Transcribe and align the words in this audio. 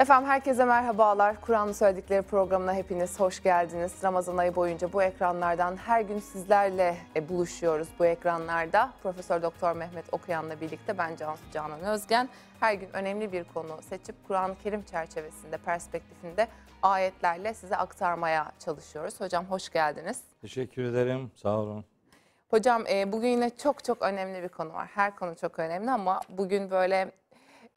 Efendim 0.00 0.28
herkese 0.28 0.64
merhabalar. 0.64 1.40
Kur'an'ı 1.40 1.74
söyledikleri 1.74 2.22
programına 2.22 2.74
hepiniz 2.74 3.20
hoş 3.20 3.42
geldiniz. 3.42 3.92
Ramazan 4.04 4.36
ayı 4.36 4.56
boyunca 4.56 4.92
bu 4.92 5.02
ekranlardan 5.02 5.76
her 5.76 6.00
gün 6.00 6.18
sizlerle 6.18 6.96
e, 7.16 7.28
buluşuyoruz 7.28 7.88
bu 7.98 8.06
ekranlarda. 8.06 8.92
Profesör 9.02 9.42
Doktor 9.42 9.76
Mehmet 9.76 10.04
Okuyan'la 10.12 10.60
birlikte 10.60 10.98
ben 10.98 11.16
Cansu 11.16 11.42
Canan 11.52 11.80
Özgen. 11.80 12.28
Her 12.60 12.74
gün 12.74 12.88
önemli 12.92 13.32
bir 13.32 13.44
konu 13.44 13.82
seçip 13.82 14.14
Kur'an-ı 14.26 14.54
Kerim 14.62 14.82
çerçevesinde, 14.82 15.56
perspektifinde 15.56 16.48
ayetlerle 16.82 17.54
size 17.54 17.76
aktarmaya 17.76 18.52
çalışıyoruz. 18.58 19.20
Hocam 19.20 19.44
hoş 19.44 19.68
geldiniz. 19.68 20.20
Teşekkür 20.40 20.84
ederim. 20.84 21.30
Sağ 21.34 21.58
olun. 21.58 21.84
Hocam 22.50 22.86
e, 22.86 23.12
bugün 23.12 23.28
yine 23.28 23.50
çok 23.50 23.84
çok 23.84 24.02
önemli 24.02 24.42
bir 24.42 24.48
konu 24.48 24.72
var. 24.72 24.88
Her 24.94 25.16
konu 25.16 25.36
çok 25.36 25.58
önemli 25.58 25.90
ama 25.90 26.20
bugün 26.28 26.70
böyle 26.70 27.12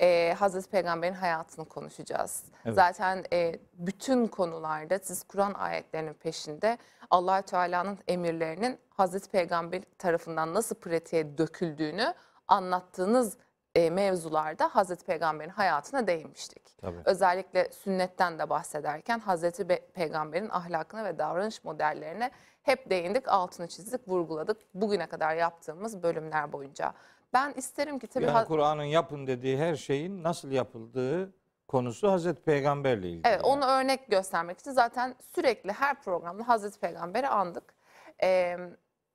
e, 0.02 0.36
Hazreti 0.40 0.70
Peygamber'in 0.70 1.14
hayatını 1.14 1.66
konuşacağız. 1.66 2.44
Evet. 2.66 2.76
Zaten 2.76 3.26
e, 3.34 3.60
bütün 3.74 4.28
konularda 4.28 5.00
siz 5.00 5.24
Kur'an 5.24 5.54
ayetlerinin 5.54 6.14
peşinde 6.14 6.78
allah 7.10 7.42
Teala'nın 7.42 8.00
emirlerinin 8.08 8.80
Hazreti 8.90 9.30
Peygamber 9.30 9.82
tarafından 9.98 10.54
nasıl 10.54 10.76
pratiğe 10.76 11.38
döküldüğünü 11.38 12.14
anlattığınız 12.48 13.38
e, 13.76 13.90
mevzularda 13.90 14.68
Hazreti 14.76 15.06
Peygamber'in 15.06 15.50
hayatına 15.50 16.08
değinmiştik. 16.08 16.78
Tabii. 16.78 16.98
Özellikle 17.06 17.72
sünnetten 17.72 18.40
de 18.40 18.50
bahsederken 18.50 19.20
Hazreti 19.20 19.70
Be- 19.70 19.86
Peygamber'in 19.94 20.50
ahlakına 20.50 21.06
ve 21.06 21.20
davranış 21.20 21.64
modellerine 21.64 22.32
hep 22.64 22.90
değindik, 22.90 23.28
altını 23.28 23.68
çizdik, 23.68 24.08
vurguladık 24.08 24.58
bugüne 24.74 25.08
kadar 25.08 25.36
yaptığımız 25.36 26.04
bölümler 26.04 26.54
boyunca. 26.54 26.94
Ben 27.34 27.54
isterim 27.54 28.00
ki 28.00 28.08
tabii 28.08 28.26
Yani 28.26 28.48
Kur'an'ın 28.48 28.84
yapın 28.84 29.28
dediği 29.28 29.58
her 29.58 29.76
şeyin 29.76 30.24
nasıl 30.24 30.52
yapıldığı 30.52 31.34
konusu 31.68 32.12
Hazreti 32.12 32.42
Peygamber'le 32.42 33.04
ilgili. 33.04 33.22
Evet 33.26 33.42
onu 33.44 33.66
örnek 33.66 34.12
göstermek 34.12 34.60
için 34.60 34.72
zaten 34.72 35.16
sürekli 35.36 35.72
her 35.72 36.02
programda 36.02 36.48
Hazreti 36.48 36.80
Peygamber'i 36.80 37.28
andık. 37.28 37.76
Ee, 38.24 38.58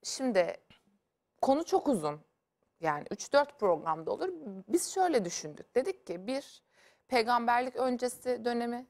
şimdi 0.02 0.56
konu 1.42 1.64
çok 1.64 1.88
uzun. 1.88 2.20
Yani 2.80 3.04
3-4 3.04 3.46
programda 3.58 4.10
olur. 4.10 4.28
Biz 4.68 4.94
şöyle 4.94 5.24
düşündük. 5.24 5.76
Dedik 5.76 6.06
ki 6.06 6.26
bir 6.26 6.62
peygamberlik 7.08 7.76
öncesi 7.76 8.44
dönemi, 8.44 8.86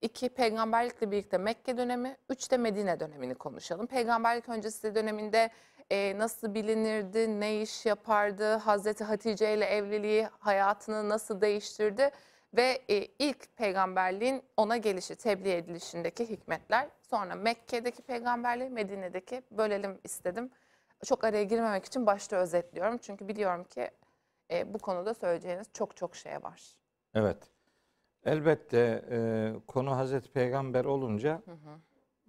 iki 0.00 0.28
peygamberlikle 0.28 1.10
birlikte 1.10 1.38
Mekke 1.38 1.76
dönemi, 1.76 2.16
üç 2.28 2.50
de 2.50 2.56
Medine 2.56 3.00
dönemini 3.00 3.34
konuşalım. 3.34 3.86
Peygamberlik 3.86 4.48
öncesi 4.48 4.94
döneminde 4.94 5.50
e, 5.90 6.18
nasıl 6.18 6.54
bilinirdi, 6.54 7.40
ne 7.40 7.62
iş 7.62 7.86
yapardı, 7.86 8.54
Hazreti 8.54 9.04
Hatice 9.04 9.54
ile 9.54 9.64
evliliği 9.64 10.28
hayatını 10.38 11.08
nasıl 11.08 11.40
değiştirdi 11.40 12.10
ve 12.56 12.82
e, 12.88 13.06
ilk 13.18 13.56
peygamberliğin 13.56 14.42
ona 14.56 14.76
gelişi, 14.76 15.16
tebliğ 15.16 15.52
edilişindeki 15.52 16.30
hikmetler. 16.30 16.88
Sonra 17.02 17.34
Mekke'deki 17.34 18.02
peygamberliği, 18.02 18.70
Medine'deki 18.70 19.42
bölelim 19.50 19.98
istedim. 20.04 20.50
Çok 21.04 21.24
araya 21.24 21.44
girmemek 21.44 21.84
için 21.84 22.06
başta 22.06 22.36
özetliyorum. 22.36 22.98
Çünkü 22.98 23.28
biliyorum 23.28 23.64
ki 23.64 23.90
e, 24.50 24.74
bu 24.74 24.78
konuda 24.78 25.14
söyleyeceğiniz 25.14 25.72
çok 25.72 25.96
çok 25.96 26.16
şey 26.16 26.42
var. 26.42 26.76
Evet. 27.14 27.38
Elbette 28.24 29.04
e, 29.10 29.52
konu 29.66 29.96
Hazreti 29.96 30.32
Peygamber 30.32 30.84
olunca 30.84 31.42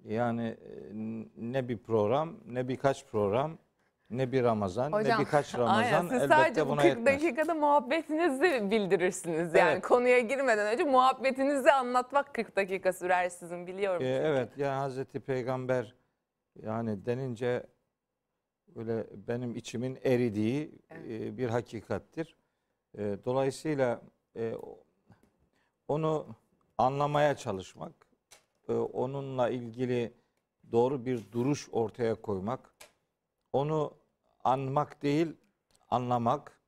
yani 0.05 0.47
e, 0.47 0.79
ne 1.37 1.67
bir 1.69 1.77
program, 1.77 2.35
ne 2.47 2.67
birkaç 2.67 3.05
program, 3.05 3.57
ne 4.09 4.31
bir 4.31 4.43
Ramazan, 4.43 4.91
ne 4.91 5.19
birkaç 5.19 5.55
Ramazan 5.57 5.83
aynen, 5.83 6.07
siz 6.19 6.31
elbette 6.31 6.67
buna 6.67 6.81
40 6.81 6.85
yetmez. 6.85 7.05
dakikada 7.05 7.53
muhabbetinizi 7.53 8.71
bildirirsiniz. 8.71 9.53
Yani 9.55 9.71
Evet. 9.71 9.87
konuya 9.87 10.19
girmeden 10.19 10.67
önce 10.73 10.83
muhabbetinizi 10.83 11.71
anlatmak 11.71 12.33
40 12.33 12.55
dakika 12.55 12.93
sürer 12.93 13.29
sizin 13.29 13.67
biliyorum. 13.67 14.01
E, 14.01 14.05
çünkü. 14.05 14.27
evet 14.27 14.49
yani 14.57 14.79
Hazreti 14.79 15.19
Peygamber 15.19 15.95
yani 16.63 17.05
denince 17.05 17.63
böyle 18.75 19.05
benim 19.27 19.55
içimin 19.55 19.99
eridiği 20.03 20.71
e, 21.09 21.37
bir 21.37 21.49
hakikattir. 21.49 22.35
E, 22.97 23.17
dolayısıyla 23.25 24.01
onu 25.87 26.25
anlamaya 26.77 27.35
çalışmak, 27.35 27.93
e, 28.69 28.73
onunla 28.73 29.49
ilgili 29.49 30.13
doğru 30.71 31.05
bir 31.05 31.31
duruş 31.31 31.69
ortaya 31.71 32.15
koymak, 32.15 32.73
onu 33.53 33.93
anmak 34.43 35.01
değil, 35.01 35.27
anlamak, 35.89 36.59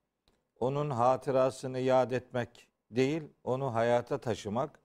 onun 0.60 0.90
hatırasını 0.90 1.80
yad 1.80 2.12
etmek 2.12 2.68
değil, 2.92 3.24
onu 3.44 3.74
hayata 3.74 4.18
taşımak, 4.18 4.80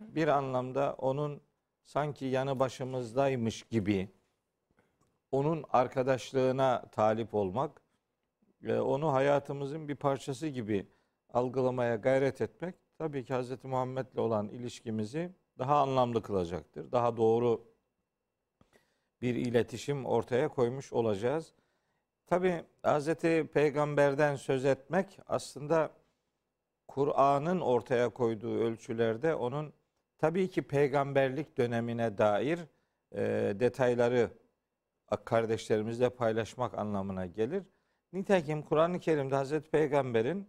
bir 0.00 0.28
anlamda 0.28 0.94
onun 0.98 1.40
sanki 1.82 2.24
yanı 2.24 2.58
başımızdaymış 2.58 3.62
gibi 3.62 4.08
onun 5.32 5.64
arkadaşlığına 5.72 6.82
talip 6.92 7.34
olmak, 7.34 7.82
ve 8.62 8.80
onu 8.80 9.12
hayatımızın 9.12 9.88
bir 9.88 9.94
parçası 9.94 10.46
gibi 10.46 10.86
algılamaya 11.32 11.96
gayret 11.96 12.40
etmek 12.40 12.74
tabii 12.98 13.24
ki 13.24 13.34
Hz. 13.34 13.64
Muhammed'le 13.64 14.18
olan 14.18 14.48
ilişkimizi 14.48 15.30
daha 15.58 15.82
anlamlı 15.82 16.22
kılacaktır. 16.22 16.92
Daha 16.92 17.16
doğru 17.16 17.64
bir 19.22 19.34
iletişim 19.34 20.06
ortaya 20.06 20.48
koymuş 20.48 20.92
olacağız. 20.92 21.54
Tabii 22.26 22.64
Hz. 22.84 23.14
Peygamber'den 23.52 24.36
söz 24.36 24.64
etmek 24.64 25.18
aslında 25.26 25.90
Kur'an'ın 26.88 27.60
ortaya 27.60 28.08
koyduğu 28.08 28.58
ölçülerde 28.58 29.34
onun 29.34 29.72
tabii 30.18 30.50
ki 30.50 30.62
peygamberlik 30.62 31.58
dönemine 31.58 32.18
dair 32.18 32.60
e, 33.12 33.20
detayları 33.60 34.30
kardeşlerimizle 35.24 36.10
paylaşmak 36.10 36.78
anlamına 36.78 37.26
gelir. 37.26 37.62
Nitekim 38.12 38.62
Kur'an-ı 38.62 39.00
Kerim'de 39.00 39.34
Hazreti 39.34 39.70
Peygamber'in 39.70 40.48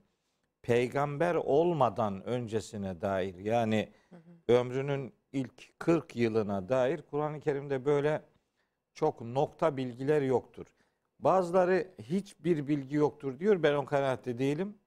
peygamber 0.61 1.35
olmadan 1.35 2.23
öncesine 2.23 3.01
dair 3.01 3.35
yani 3.35 3.91
ömrünün 4.47 5.13
ilk 5.33 5.79
40 5.79 6.15
yılına 6.15 6.69
dair 6.69 7.01
Kur'an-ı 7.01 7.39
Kerim'de 7.39 7.85
böyle 7.85 8.21
çok 8.93 9.21
nokta 9.21 9.77
bilgiler 9.77 10.21
yoktur. 10.21 10.65
Bazıları 11.19 11.87
hiçbir 11.99 12.67
bilgi 12.67 12.95
yoktur 12.95 13.39
diyor. 13.39 13.63
Ben 13.63 13.73
o 13.73 13.85
kanaatte 13.85 14.37
değilim. 14.37 14.77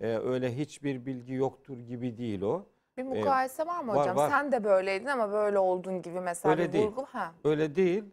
Ee, 0.00 0.06
öyle 0.06 0.56
hiçbir 0.56 1.06
bilgi 1.06 1.32
yoktur 1.32 1.78
gibi 1.78 2.16
değil 2.18 2.42
o. 2.42 2.66
Bir 2.96 3.02
mukayese 3.02 3.66
var 3.66 3.80
mı 3.80 3.94
var, 3.94 4.00
hocam? 4.00 4.16
var. 4.16 4.30
Sen 4.30 4.52
de 4.52 4.64
böyleydin 4.64 5.06
ama 5.06 5.32
böyle 5.32 5.58
oldun 5.58 6.02
gibi 6.02 6.20
mesela 6.20 6.52
Öyle 6.52 6.68
bir 6.68 6.72
değil. 6.72 6.86
vurgu. 6.86 7.04
Ha. 7.04 7.34
Öyle 7.44 7.76
değil. 7.76 8.04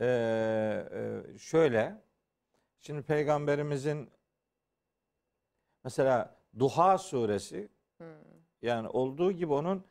Ee, 0.00 0.06
e, 1.34 1.38
şöyle. 1.38 2.02
Şimdi 2.80 3.02
peygamberimizin 3.02 4.10
mesela 5.84 6.36
Duha 6.58 6.98
suresi 6.98 7.68
yani 8.62 8.88
olduğu 8.88 9.32
gibi 9.32 9.52
onun 9.52 9.84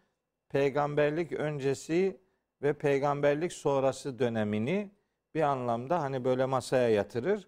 peygamberlik 0.49 1.31
öncesi 1.31 2.17
ve 2.61 2.73
peygamberlik 2.73 3.53
sonrası 3.53 4.19
dönemini 4.19 4.91
bir 5.35 5.41
anlamda 5.41 6.01
hani 6.01 6.25
böyle 6.25 6.45
masaya 6.45 6.89
yatırır. 6.89 7.47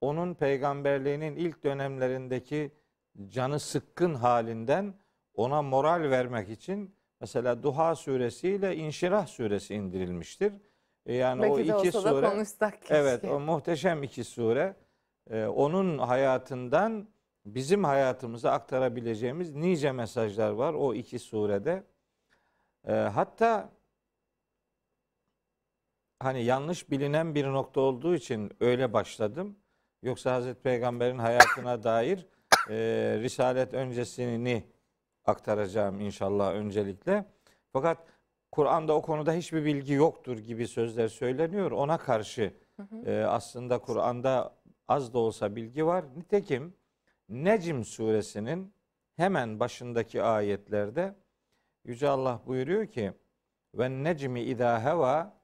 Onun 0.00 0.34
peygamberliğinin 0.34 1.36
ilk 1.36 1.64
dönemlerindeki 1.64 2.72
canı 3.28 3.60
sıkkın 3.60 4.14
halinden 4.14 4.94
ona 5.34 5.62
moral 5.62 6.10
vermek 6.10 6.50
için 6.50 6.94
mesela 7.20 7.62
Duha 7.62 7.94
suresi 7.94 8.48
ile 8.48 8.76
İnşirah 8.76 9.26
suresi 9.26 9.74
indirilmiştir. 9.74 10.52
E, 11.06 11.14
Yani 11.14 11.40
o 11.40 11.42
Belki 11.42 11.58
de 11.58 11.62
iki 11.62 11.74
olsa 11.74 12.04
da 12.04 12.10
sure 12.10 12.28
konuşsak 12.28 12.80
keşke. 12.80 12.94
Evet, 12.94 13.24
o 13.24 13.40
muhteşem 13.40 14.02
iki 14.02 14.24
sure. 14.24 14.76
e, 15.30 15.46
onun 15.46 15.98
hayatından 15.98 17.08
bizim 17.46 17.84
hayatımıza 17.84 18.50
aktarabileceğimiz 18.50 19.50
nice 19.50 19.92
mesajlar 19.92 20.50
var 20.50 20.74
o 20.74 20.94
iki 20.94 21.18
surede. 21.18 21.82
E, 22.88 22.92
hatta 22.92 23.70
hani 26.18 26.44
yanlış 26.44 26.90
bilinen 26.90 27.34
bir 27.34 27.46
nokta 27.46 27.80
olduğu 27.80 28.14
için 28.14 28.50
öyle 28.60 28.92
başladım. 28.92 29.56
Yoksa 30.02 30.34
Hazreti 30.34 30.62
Peygamber'in 30.62 31.18
hayatına 31.18 31.82
dair 31.82 32.26
e, 32.70 32.76
Risalet 33.20 33.74
öncesini 33.74 34.64
aktaracağım 35.24 36.00
inşallah 36.00 36.52
öncelikle. 36.52 37.24
Fakat 37.72 37.98
Kur'an'da 38.52 38.94
o 38.94 39.02
konuda 39.02 39.32
hiçbir 39.32 39.64
bilgi 39.64 39.92
yoktur 39.92 40.38
gibi 40.38 40.68
sözler 40.68 41.08
söyleniyor. 41.08 41.70
Ona 41.70 41.98
karşı 41.98 42.54
e, 43.06 43.24
aslında 43.28 43.78
Kur'an'da 43.78 44.54
az 44.88 45.14
da 45.14 45.18
olsa 45.18 45.56
bilgi 45.56 45.86
var. 45.86 46.04
Nitekim 46.16 46.74
Necm 47.28 47.82
suresinin 47.82 48.74
hemen 49.16 49.60
başındaki 49.60 50.22
ayetlerde 50.22 51.14
Yüce 51.84 52.08
Allah 52.08 52.40
buyuruyor 52.46 52.86
ki 52.86 53.12
ve 53.74 53.90
necmi 53.90 54.40
idâ 54.40 54.84
heva 54.84 55.40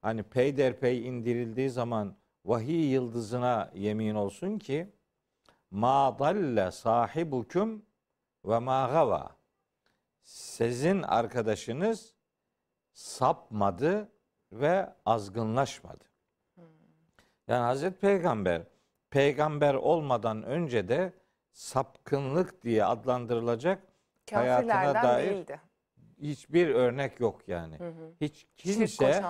hani 0.00 0.22
peyderpey 0.22 1.08
indirildiği 1.08 1.70
zaman 1.70 2.16
vahiy 2.44 2.92
yıldızına 2.92 3.70
yemin 3.74 4.14
olsun 4.14 4.58
ki 4.58 4.92
ma 5.70 6.18
dalle 6.18 6.70
sahibukum 6.70 7.82
ve 8.44 8.58
ma 8.58 8.88
gava 8.92 9.36
sizin 10.22 11.02
arkadaşınız 11.02 12.14
sapmadı 12.92 14.12
ve 14.52 14.94
azgınlaşmadı. 15.06 16.04
Yani 17.48 17.62
Hazreti 17.62 17.98
Peygamber 17.98 18.62
peygamber 19.10 19.74
olmadan 19.74 20.42
önce 20.42 20.88
de 20.88 21.12
sapkınlık 21.52 22.62
diye 22.62 22.84
adlandırılacak 22.84 23.91
Kafirlerden 24.30 25.02
dair 25.02 25.30
değildi. 25.30 25.60
hiçbir 26.22 26.68
örnek 26.68 27.20
yok 27.20 27.48
yani. 27.48 27.78
Hı 27.78 27.88
hı. 27.88 28.12
Hiç 28.20 28.46
kimse 28.56 29.22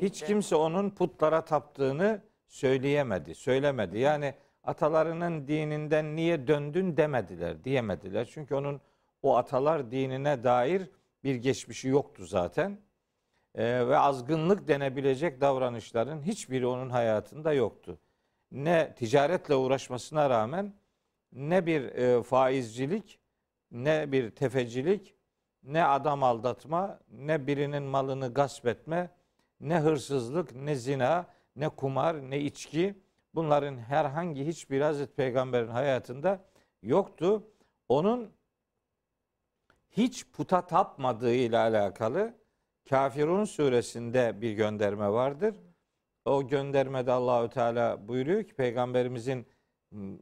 hiç 0.00 0.22
kimse 0.22 0.56
onun 0.56 0.90
putlara 0.90 1.44
taptığını 1.44 2.22
söyleyemedi, 2.46 3.34
söylemedi. 3.34 3.98
Yani 3.98 4.34
atalarının 4.64 5.48
dininden 5.48 6.16
niye 6.16 6.46
döndün 6.46 6.96
demediler, 6.96 7.64
diyemediler. 7.64 8.28
Çünkü 8.32 8.54
onun 8.54 8.80
o 9.22 9.36
atalar 9.36 9.90
dinine 9.90 10.44
dair 10.44 10.90
bir 11.24 11.34
geçmişi 11.34 11.88
yoktu 11.88 12.24
zaten. 12.24 12.78
Ee, 13.54 13.88
ve 13.88 13.98
azgınlık 13.98 14.68
denebilecek 14.68 15.40
davranışların 15.40 16.22
hiçbiri 16.22 16.66
onun 16.66 16.90
hayatında 16.90 17.52
yoktu. 17.52 17.98
Ne 18.52 18.94
ticaretle 18.94 19.54
uğraşmasına 19.54 20.30
rağmen 20.30 20.72
ne 21.32 21.66
bir 21.66 21.82
e, 21.82 22.22
faizcilik, 22.22 23.18
ne 23.70 24.12
bir 24.12 24.30
tefecilik, 24.30 25.14
ne 25.62 25.84
adam 25.84 26.22
aldatma, 26.22 27.00
ne 27.10 27.46
birinin 27.46 27.82
malını 27.82 28.34
gasp 28.34 28.66
etme, 28.66 29.10
ne 29.60 29.80
hırsızlık, 29.80 30.54
ne 30.54 30.74
zina, 30.74 31.26
ne 31.56 31.68
kumar, 31.68 32.30
ne 32.30 32.40
içki 32.40 32.94
bunların 33.34 33.76
herhangi 33.76 34.46
hiçbir 34.46 34.80
Hazreti 34.80 35.14
Peygamber'in 35.14 35.68
hayatında 35.68 36.44
yoktu. 36.82 37.42
Onun 37.88 38.30
hiç 39.90 40.26
puta 40.32 40.66
tapmadığı 40.66 41.34
ile 41.34 41.58
alakalı 41.58 42.34
Kafirun 42.88 43.44
suresinde 43.44 44.40
bir 44.40 44.52
gönderme 44.52 45.08
vardır. 45.08 45.56
O 46.24 46.48
göndermede 46.48 47.12
Allahü 47.12 47.48
Teala 47.48 48.08
buyuruyor 48.08 48.44
ki 48.44 48.54
peygamberimizin 48.54 49.46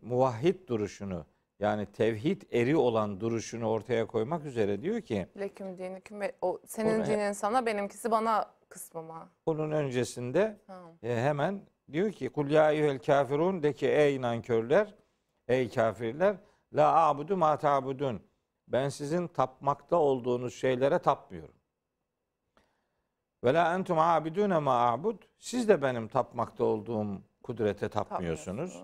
muvahhid 0.03 0.69
duruşunu 0.69 1.27
yani 1.61 1.87
tevhid 1.87 2.43
eri 2.53 2.77
olan 2.77 3.21
duruşunu 3.21 3.69
ortaya 3.71 4.07
koymak 4.07 4.45
üzere 4.45 4.83
diyor 4.83 5.01
ki 5.01 5.27
Leküm 5.39 5.79
dinüküm 5.79 6.21
ve 6.21 6.33
o 6.43 6.61
senin 6.67 6.99
Onu- 6.99 7.07
dinin 7.07 7.33
sana 7.33 7.67
benimkisi 7.67 8.11
bana 8.11 8.51
kısmıma. 8.69 9.29
onun 9.47 9.71
öncesinde 9.71 10.59
Ha. 10.67 10.81
E, 11.03 11.17
hemen 11.23 11.63
diyor 11.93 12.13
ki 12.13 12.29
kul 12.29 12.51
ya 12.51 12.73
eyyuhel 12.73 12.99
kafirun 12.99 13.63
de 13.63 13.73
ki 13.73 13.87
ey 13.89 14.21
nankörler 14.21 14.95
ey 15.49 15.71
kafirler 15.71 16.37
la 16.73 17.07
abudu 17.07 17.37
ma 17.37 17.59
ta'budun 17.59 18.23
ben 18.69 18.89
sizin 18.89 19.27
tapmakta 19.29 19.97
olduğunuz 19.97 20.55
şeylere 20.55 20.99
tapmıyorum. 20.99 21.55
Ve 23.45 23.55
la 23.55 23.75
entum 23.75 23.99
abidune 23.99 24.59
ma 24.59 24.91
abud 24.93 25.23
siz 25.39 25.69
de 25.69 25.83
benim 25.83 26.09
tapmakta 26.09 26.65
olduğum 26.65 27.23
kudrete. 27.43 27.89
Tapmıyorsunuz. 27.89 28.83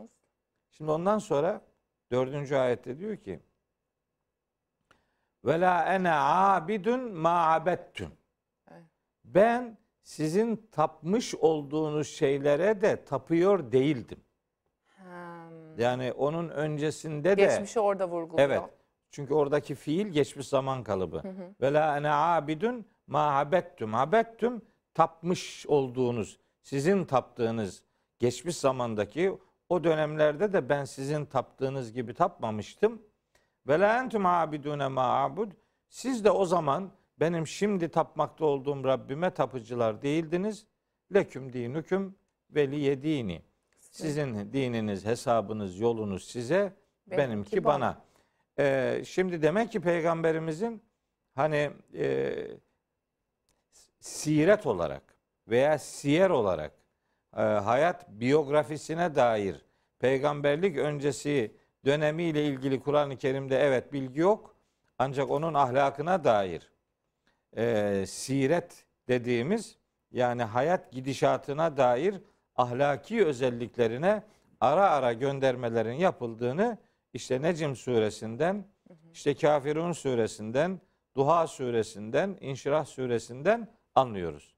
Şimdi 0.70 0.90
ondan 0.90 1.18
sonra 1.18 1.60
dördüncü 2.12 2.56
ayette 2.56 2.99
diyor 2.99 3.17
ki 3.17 3.41
ve 5.44 5.61
la 5.61 5.94
ene 5.94 6.12
abidun 6.12 7.12
ma 7.12 7.53
abettun. 7.53 8.12
Ben 9.25 9.79
sizin 10.03 10.69
tapmış 10.73 11.35
olduğunuz 11.35 12.09
şeylere 12.09 12.82
de 12.82 13.05
tapıyor 13.05 13.73
değildim. 13.73 14.20
Hmm. 14.97 15.79
Yani 15.79 16.12
onun 16.12 16.49
öncesinde 16.49 17.37
de 17.37 17.43
Geçmişi 17.44 17.81
orada 17.81 18.09
vurguluyor. 18.09 18.49
evet. 18.49 18.62
Çünkü 19.11 19.35
oradaki 19.35 19.75
fiil 19.75 20.06
geçmiş 20.06 20.49
zaman 20.49 20.82
kalıbı. 20.85 21.23
Ve 21.61 21.73
la 21.73 21.97
ene 21.97 22.11
abidun 22.11 22.87
ma 23.06 23.38
abettum. 23.38 23.94
Abettum 23.94 24.62
tapmış 24.94 25.67
olduğunuz, 25.67 26.38
sizin 26.62 27.05
taptığınız 27.05 27.82
geçmiş 28.19 28.56
zamandaki 28.56 29.38
o 29.72 29.84
dönemlerde 29.84 30.52
de 30.52 30.69
ben 30.69 30.84
sizin 30.84 31.24
taptığınız 31.24 31.92
gibi 31.92 32.14
tapmamıştım. 32.14 33.02
Ve 33.69 33.80
la 33.80 33.98
entum 33.98 34.26
abidune 34.26 34.88
ma 34.88 35.02
abud. 35.02 35.52
Siz 35.88 36.24
de 36.24 36.30
o 36.30 36.44
zaman 36.44 36.90
benim 37.20 37.46
şimdi 37.46 37.88
tapmakta 37.88 38.44
olduğum 38.44 38.84
Rabbime 38.84 39.30
tapıcılar 39.30 40.02
değildiniz. 40.02 40.66
Leküm 41.14 41.52
dinüküm 41.52 42.14
ve 42.50 42.70
liye 42.70 43.02
dini. 43.02 43.42
Sizin 43.80 44.52
dininiz, 44.52 45.04
hesabınız, 45.04 45.80
yolunuz 45.80 46.25
size, 46.25 46.72
benimki, 47.06 47.64
bana. 47.64 48.00
Ee, 48.58 49.02
şimdi 49.06 49.42
demek 49.42 49.72
ki 49.72 49.80
peygamberimizin 49.80 50.82
hani 51.34 51.70
e, 51.94 52.34
siret 54.00 54.66
olarak 54.66 55.02
veya 55.48 55.78
siyer 55.78 56.30
olarak 56.30 56.72
hayat 57.40 58.11
biyografisine 58.11 59.14
dair 59.14 59.64
peygamberlik 59.99 60.76
öncesi 60.76 61.56
dönemiyle 61.84 62.44
ilgili 62.46 62.81
Kur'an-ı 62.81 63.17
Kerim'de 63.17 63.58
evet 63.58 63.93
bilgi 63.93 64.20
yok. 64.20 64.56
Ancak 64.99 65.31
onun 65.31 65.55
ahlakına 65.55 66.25
dair 66.25 66.73
e, 67.56 68.05
siret 68.06 68.84
dediğimiz 69.08 69.79
yani 70.12 70.43
hayat 70.43 70.93
gidişatına 70.93 71.76
dair 71.76 72.14
ahlaki 72.56 73.26
özelliklerine 73.26 74.23
ara 74.61 74.90
ara 74.90 75.12
göndermelerin 75.12 75.94
yapıldığını 75.94 76.78
işte 77.12 77.43
Necm 77.43 77.75
suresinden, 77.75 78.64
işte 79.12 79.35
Kafirun 79.35 79.93
suresinden, 79.93 80.81
Duha 81.17 81.46
suresinden, 81.46 82.38
İnşirah 82.40 82.85
suresinden 82.85 83.69
anlıyoruz. 83.94 84.55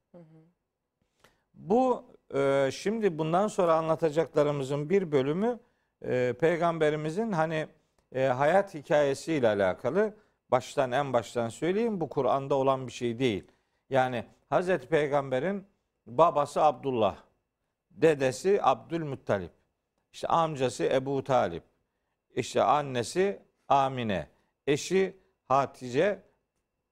Bu 1.55 2.05
e, 2.35 2.71
şimdi 2.73 3.19
bundan 3.19 3.49
sonra 3.49 3.75
anlatacaklarımızın 3.75 4.91
bir 4.91 5.13
bölümü 5.13 5.61
e, 6.05 6.35
peygamberimizin 6.41 7.33
hani 7.33 7.67
e, 8.13 8.25
hayat 8.25 8.75
hikayesiyle 8.75 9.49
alakalı. 9.49 10.15
Baştan 10.51 10.93
en 10.93 11.13
baştan 11.13 11.49
söyleyeyim 11.49 12.01
bu 12.01 12.09
Kur'an'da 12.09 12.55
olan 12.55 12.87
bir 12.87 12.93
şey 12.93 13.19
değil. 13.19 13.45
Yani 13.91 14.25
Hazreti 14.51 14.89
Peygamber'in 14.89 15.67
babası 16.07 16.63
Abdullah, 16.63 17.17
dedesi 17.91 18.61
Abdülmuttalip, 18.63 19.53
işte 20.13 20.29
amcası 20.29 20.85
Ebu 20.85 21.25
Talip, 21.25 21.63
işte 22.35 22.63
annesi 22.63 23.43
Amine, 23.69 24.29
eşi 24.67 25.17
Hatice 25.49 26.23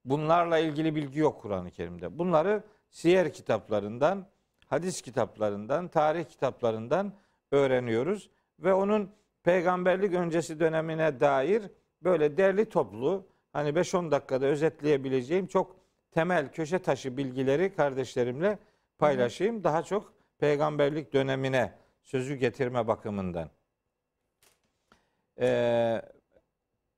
bunlarla 0.05 0.59
ilgili 0.59 0.95
bilgi 0.95 1.19
yok 1.19 1.43
Kur'an-ı 1.43 1.71
Kerim'de. 1.71 2.19
Bunları 2.19 2.65
siyer 2.91 3.33
kitaplarından, 3.33 4.27
hadis 4.73 5.03
kitaplarından, 5.03 5.89
tarih 5.89 6.25
kitaplarından 6.25 7.13
öğreniyoruz 7.51 8.31
ve 8.59 8.75
onun 8.75 9.11
peygamberlik 9.43 10.15
öncesi 10.15 10.61
dönemine 10.61 11.21
dair 11.21 11.63
böyle 12.03 12.37
derli 12.37 12.69
toplu 12.69 13.27
hani 13.53 13.69
5-10 13.69 14.11
dakikada 14.11 14.47
özetleyebileceğim 14.47 15.47
çok 15.47 15.77
temel 16.11 16.53
köşe 16.53 16.79
taşı 16.79 17.17
bilgileri 17.17 17.75
kardeşlerimle 17.75 18.59
paylaşayım. 18.99 19.65
Daha 19.65 19.83
çok 19.83 20.13
peygamberlik 20.39 21.13
dönemine 21.13 21.73
sözü 22.03 22.35
getirme 22.35 22.87
bakımından. 22.87 23.51
Ee, 25.41 26.03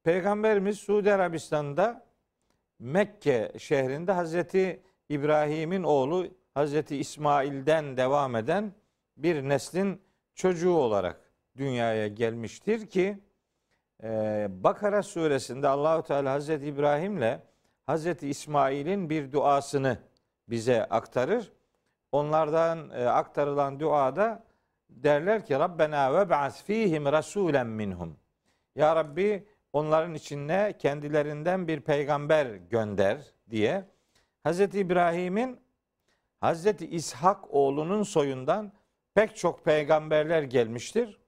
Peygamberimiz 0.05 0.79
Suudi 0.79 1.13
Arabistan'da 1.13 2.07
Mekke 2.79 3.53
şehrinde 3.59 4.13
Hazreti 4.13 4.83
İbrahim'in 5.09 5.83
oğlu 5.83 6.27
Hazreti 6.55 6.97
İsmail'den 6.97 7.97
devam 7.97 8.37
eden 8.37 8.73
bir 9.17 9.49
neslin 9.49 10.01
çocuğu 10.35 10.75
olarak 10.75 11.21
dünyaya 11.57 12.09
gelmiştir 12.09 12.87
ki 12.87 13.19
e, 14.03 14.49
Bakara 14.51 15.03
suresinde 15.03 15.69
Allahu 15.69 16.03
Teala 16.03 16.33
Hazreti 16.33 16.67
İbrahim'le 16.67 17.39
Hazreti 17.87 18.29
İsmail'in 18.29 19.11
bir 19.11 19.33
duasını 19.33 19.99
bize 20.49 20.85
aktarır. 20.85 21.53
Onlardan 22.13 22.91
e, 22.91 23.07
aktarılan 23.07 23.81
duada 23.81 24.45
derler 24.91 25.47
ki 25.47 25.55
Rabbena 25.55 26.15
ve 26.15 26.31
ba'as 26.31 26.63
fihim 26.63 27.05
rasulen 27.05 27.67
minhum. 27.67 28.17
Ya 28.75 28.97
Rabbi 28.97 29.47
onların 29.73 30.15
içine 30.15 30.75
kendilerinden 30.79 31.69
bir 31.69 31.81
peygamber 31.81 32.47
gönder 32.47 33.35
diye 33.51 33.85
Hazreti 34.43 34.79
İbrahim'in 34.79 35.64
Hazreti 36.45 36.87
İshak 36.87 37.55
oğlunun 37.55 38.03
soyundan 38.03 38.73
pek 39.15 39.37
çok 39.37 39.65
peygamberler 39.65 40.43
gelmiştir. 40.43 41.21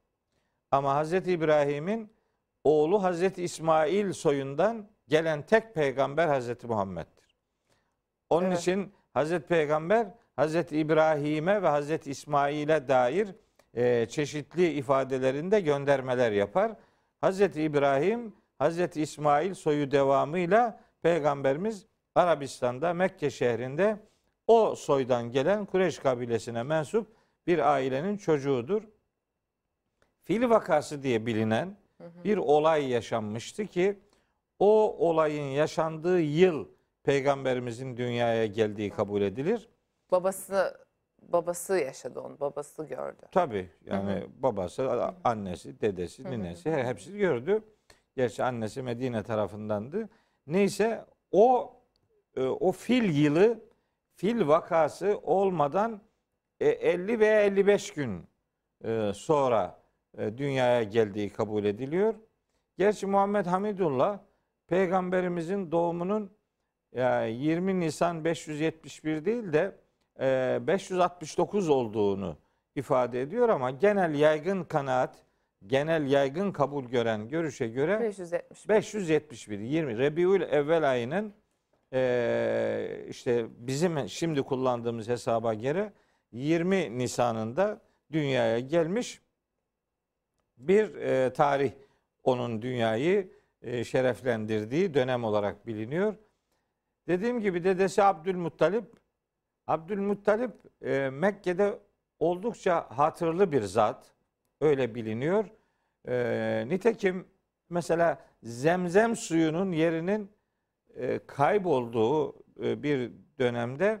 Ama 0.71 0.95
Hazreti 0.95 1.31
İbrahim'in 1.31 2.09
oğlu 2.63 3.03
Hazreti 3.03 3.43
İsmail 3.43 4.13
soyundan 4.13 4.89
gelen 5.07 5.41
tek 5.41 5.75
peygamber 5.75 6.27
Hazreti 6.27 6.67
Muhammed'dir. 6.67 7.35
Onun 8.29 8.45
Evet. 8.45 8.59
için 8.59 8.93
Hazreti 9.13 9.47
Peygamber 9.47 10.07
Hazreti 10.35 10.77
İbrahim'e 10.77 11.61
ve 11.61 11.67
Hazreti 11.67 12.11
İsmail'e 12.11 12.87
dair 12.87 13.27
e, 13.73 14.05
çeşitli 14.05 14.71
ifadelerinde 14.73 15.59
göndermeler 15.59 16.31
yapar. 16.31 16.71
Hazreti 17.21 17.61
İbrahim, 17.61 18.35
Hazreti 18.59 19.01
İsmail 19.01 19.53
soyu 19.53 19.91
devamıyla 19.91 20.79
Peygamberimiz 21.01 21.85
Arabistan'da 22.15 22.93
Mekke 22.93 23.29
şehrinde 23.29 24.06
o 24.47 24.75
soydan 24.75 25.31
gelen 25.31 25.65
Kureş 25.65 25.99
kabilesine 25.99 26.63
mensup 26.63 27.07
bir 27.47 27.59
ailenin 27.73 28.17
çocuğudur. 28.17 28.83
Fil 30.23 30.49
vakası 30.49 31.03
diye 31.03 31.25
bilinen 31.25 31.77
bir 32.23 32.37
olay 32.37 32.87
yaşanmıştı 32.89 33.65
ki 33.65 33.99
o 34.59 34.95
olayın 35.09 35.43
yaşandığı 35.43 36.21
yıl 36.21 36.67
peygamberimizin 37.03 37.97
dünyaya 37.97 38.45
geldiği 38.45 38.89
kabul 38.89 39.21
edilir. 39.21 39.69
Babası 40.11 40.77
babası 41.21 41.77
yaşadı 41.79 42.19
onu. 42.19 42.39
Babası 42.39 42.83
gördü. 42.83 43.21
Tabii 43.31 43.69
yani 43.85 44.23
babası, 44.39 44.91
a- 44.91 45.15
annesi, 45.23 45.81
dedesi, 45.81 46.23
ninesi 46.23 46.71
he- 46.71 46.83
hepsi 46.83 47.17
gördü. 47.17 47.61
Gerçi 48.15 48.43
annesi 48.43 48.81
Medine 48.81 49.23
tarafındandı. 49.23 50.09
Neyse 50.47 51.05
o 51.31 51.73
e, 52.35 52.43
o 52.43 52.71
fil 52.71 53.23
yılı 53.23 53.59
fil 54.17 54.47
vakası 54.47 55.19
olmadan 55.23 56.01
e, 56.59 56.69
50 56.69 57.19
veya 57.19 57.41
55 57.41 57.93
gün 57.93 58.27
e, 58.83 59.11
sonra 59.15 59.79
e, 60.17 60.37
dünyaya 60.37 60.83
geldiği 60.83 61.29
kabul 61.29 61.63
ediliyor. 61.63 62.15
Gerçi 62.77 63.05
Muhammed 63.05 63.45
Hamidullah 63.45 64.19
peygamberimizin 64.67 65.71
doğumunun 65.71 66.31
ya 66.95 67.25
20 67.25 67.79
Nisan 67.79 68.25
571 68.25 69.25
değil 69.25 69.53
de 69.53 69.75
e, 70.19 70.59
569 70.67 71.69
olduğunu 71.69 72.37
ifade 72.75 73.21
ediyor 73.21 73.49
ama 73.49 73.71
genel 73.71 74.15
yaygın 74.15 74.63
kanaat, 74.63 75.15
genel 75.67 76.11
yaygın 76.11 76.51
kabul 76.51 76.85
gören 76.85 77.29
görüşe 77.29 77.67
göre 77.67 77.99
570. 77.99 78.69
571 78.69 79.59
20 79.59 79.97
Rebiül 79.97 80.41
Evvel 80.41 80.91
ayının 80.91 81.33
e, 81.93 83.05
işte 83.09 83.45
bizim 83.57 84.09
şimdi 84.09 84.41
kullandığımız 84.43 85.07
hesaba 85.09 85.53
göre 85.53 85.93
20 86.31 86.97
Nisan'ında 86.97 87.81
dünyaya 88.11 88.59
gelmiş 88.59 89.21
bir 90.57 90.95
e, 90.95 91.33
tarih 91.33 91.71
onun 92.23 92.61
dünyayı 92.61 93.31
e, 93.61 93.83
şereflendirdiği 93.83 94.93
dönem 94.93 95.23
olarak 95.23 95.67
biliniyor. 95.67 96.15
Dediğim 97.07 97.41
gibi 97.41 97.63
dedesi 97.63 98.03
Abdülmuttalip 98.03 98.85
Abdülmuttalip 99.67 100.53
e, 100.81 101.09
Mekke'de 101.09 101.79
oldukça 102.19 102.87
hatırlı 102.89 103.51
bir 103.51 103.61
zat. 103.61 104.11
Öyle 104.61 104.95
biliniyor. 104.95 105.45
E, 106.07 106.65
nitekim 106.67 107.27
mesela 107.69 108.25
zemzem 108.43 109.15
suyunun 109.15 109.71
yerinin 109.71 110.31
e, 110.97 111.19
kaybolduğu 111.27 112.33
e, 112.63 112.83
bir 112.83 113.11
dönemde 113.39 113.99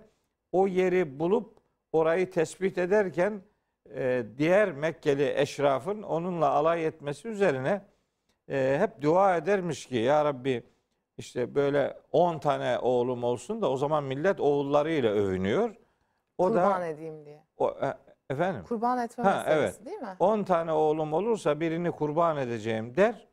o 0.51 0.67
yeri 0.67 1.19
bulup 1.19 1.57
orayı 1.91 2.31
tespit 2.31 2.77
ederken 2.77 3.41
e, 3.95 4.23
diğer 4.37 4.71
Mekkeli 4.71 5.33
eşrafın 5.35 6.03
onunla 6.03 6.49
alay 6.49 6.85
etmesi 6.85 7.27
üzerine 7.27 7.81
e, 8.49 8.77
hep 8.79 9.01
dua 9.01 9.37
edermiş 9.37 9.85
ki 9.85 9.95
ya 9.95 10.25
Rabbi 10.25 10.63
işte 11.17 11.55
böyle 11.55 11.97
10 12.11 12.39
tane 12.39 12.79
oğlum 12.79 13.23
olsun 13.23 13.61
da 13.61 13.71
o 13.71 13.77
zaman 13.77 14.03
millet 14.03 14.39
oğullarıyla 14.39 15.11
övünüyor. 15.11 15.75
O 16.37 16.47
Kurban 16.47 16.81
da 16.81 16.87
edeyim 16.87 17.25
diye. 17.25 17.43
o, 17.57 17.69
e, 17.69 17.93
efendim 18.29 18.63
Kurban 18.67 18.97
etme 18.97 19.23
Ha, 19.23 19.43
meselesi 19.47 19.85
değil 19.85 19.97
mi? 19.97 20.15
10 20.19 20.43
tane 20.43 20.71
oğlum 20.71 21.13
olursa 21.13 21.59
birini 21.59 21.91
kurban 21.91 22.37
edeceğim 22.37 22.95
der. 22.95 23.27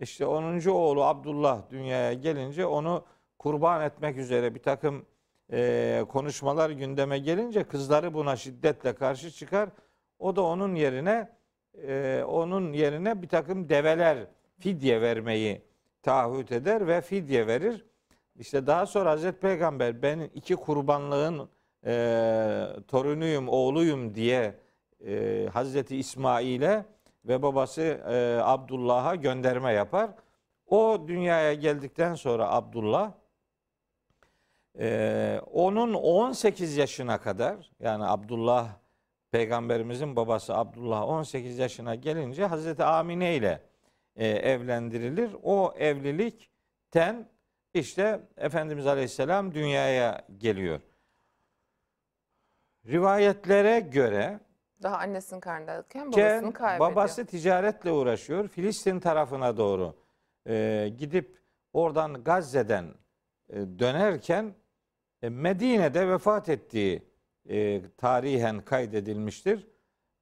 İşte 0.00 0.26
10. 0.26 0.68
oğlu 0.68 1.04
Abdullah 1.04 1.70
dünyaya 1.70 2.12
gelince 2.12 2.66
onu 2.66 3.04
kurban 3.38 3.82
etmek 3.82 4.16
üzere 4.16 4.54
bir 4.54 4.62
takım 4.62 5.06
e, 5.52 6.04
konuşmalar 6.08 6.70
gündeme 6.70 7.18
gelince 7.18 7.64
kızları 7.64 8.14
buna 8.14 8.36
şiddetle 8.36 8.94
karşı 8.94 9.30
çıkar. 9.30 9.68
O 10.18 10.36
da 10.36 10.42
onun 10.42 10.74
yerine 10.74 11.28
e, 11.86 12.22
onun 12.28 12.72
yerine 12.72 13.22
bir 13.22 13.28
takım 13.28 13.68
develer 13.68 14.18
fidye 14.58 15.00
vermeyi 15.00 15.62
taahhüt 16.02 16.52
eder 16.52 16.86
ve 16.86 17.00
fidye 17.00 17.46
verir. 17.46 17.84
İşte 18.36 18.66
daha 18.66 18.86
sonra 18.86 19.10
Hazreti 19.10 19.40
Peygamber 19.40 20.02
ben 20.02 20.20
iki 20.34 20.56
kurbanlığın 20.56 21.48
e, 21.86 22.66
torunuyum, 22.88 23.48
oğluyum 23.48 24.14
diye 24.14 24.54
e, 25.06 25.46
Hazreti 25.52 25.96
İsmail'e 25.96 26.84
ve 27.24 27.42
babası 27.42 27.82
e, 27.82 28.40
Abdullah'a 28.42 29.14
gönderme 29.14 29.72
yapar. 29.72 30.10
O 30.66 31.04
dünyaya 31.08 31.54
geldikten 31.54 32.14
sonra 32.14 32.50
Abdullah 32.52 33.12
e, 34.78 35.40
onun 35.52 35.94
18 35.94 36.76
yaşına 36.76 37.20
kadar 37.20 37.70
yani 37.80 38.04
Abdullah 38.04 38.68
peygamberimizin 39.30 40.16
babası 40.16 40.54
Abdullah 40.54 41.08
18 41.08 41.58
yaşına 41.58 41.94
gelince 41.94 42.44
Hazreti 42.46 42.84
Amine 42.84 43.36
ile 43.36 43.62
e, 44.16 44.28
evlendirilir. 44.28 45.36
O 45.42 45.74
evlilikten 45.78 47.28
işte 47.74 48.20
Efendimiz 48.36 48.86
Aleyhisselam 48.86 49.54
dünyaya 49.54 50.26
geliyor. 50.38 50.80
Rivayetlere 52.86 53.80
göre 53.80 54.40
Daha 54.82 54.98
annesinin 54.98 55.40
karnındayken 55.40 56.10
Ken, 56.10 56.32
babasını 56.32 56.52
kaybediyor. 56.52 56.90
babası 56.90 57.26
ticaretle 57.26 57.92
uğraşıyor. 57.92 58.48
Filistin 58.48 59.00
tarafına 59.00 59.56
doğru 59.56 59.94
e, 60.46 60.88
gidip 60.98 61.38
oradan 61.72 62.24
Gazze'den 62.24 62.84
e, 63.48 63.56
dönerken 63.56 64.54
e, 65.22 65.28
Medine'de 65.28 66.08
vefat 66.08 66.48
ettiği 66.48 67.02
e, 67.48 67.82
tarihen 67.96 68.60
kaydedilmiştir. 68.60 69.66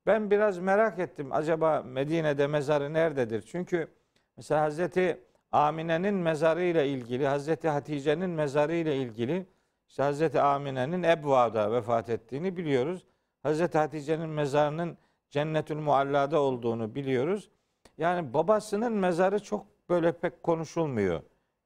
Ben 0.07 0.31
biraz 0.31 0.59
merak 0.59 0.99
ettim. 0.99 1.33
Acaba 1.33 1.83
Medine'de 1.83 2.47
mezarı 2.47 2.93
nerededir? 2.93 3.43
Çünkü 3.43 3.89
mesela 4.37 4.61
Hazreti 4.61 5.21
Amine'nin 5.53 6.15
mezarı 6.15 6.63
ile 6.63 6.89
ilgili, 6.89 7.27
Hazreti 7.27 7.69
Hatice'nin 7.69 8.31
mezarı 8.31 8.75
ile 8.75 8.97
ilgili 8.97 9.47
işte 9.89 10.03
Hazreti 10.03 10.41
Amine'nin 10.41 11.03
Ebva'da 11.03 11.73
vefat 11.73 12.11
ettiğini 12.11 12.57
biliyoruz. 12.57 13.07
Hazreti 13.47 13.79
Hatice'nin 13.79 14.29
mezarının 14.29 14.99
Cennetül 15.31 15.77
Mualla'da 15.77 16.41
olduğunu 16.41 16.95
biliyoruz. 16.95 17.51
Yani 17.99 18.35
babasının 18.35 18.93
mezarı 18.93 19.43
çok 19.43 19.67
böyle 19.89 20.13
pek 20.13 20.43
konuşulmuyor. 20.43 21.23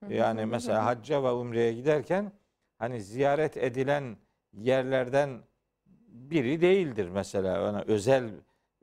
Yani 0.08 0.46
mesela 0.46 0.84
hacca 0.84 1.22
ve 1.22 1.30
umreye 1.30 1.72
giderken 1.72 2.32
hani 2.78 3.00
ziyaret 3.00 3.56
edilen 3.56 4.16
yerlerden 4.52 5.40
biri 6.08 6.60
değildir 6.60 7.08
mesela. 7.08 7.56
Yani 7.58 7.82
özel 7.87 8.30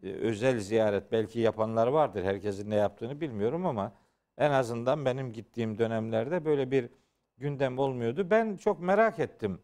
e, 0.04 0.12
özel 0.12 0.60
ziyaret 0.60 1.12
belki 1.12 1.40
yapanlar 1.40 1.88
vardır. 1.88 2.24
Herkesin 2.24 2.70
ne 2.70 2.76
yaptığını 2.76 3.22
bilmiyorum 3.22 3.66
ama 3.66 3.92
en 4.38 4.52
azından 4.52 5.06
benim 5.06 5.34
gittiğim 5.34 5.78
dönemlerde 5.78 6.46
böyle 6.46 6.72
bir 6.72 6.90
gündem 7.38 7.80
olmuyordu. 7.80 8.30
Ben 8.30 8.56
çok 8.56 8.80
merak 8.80 9.20
ettim. 9.20 9.60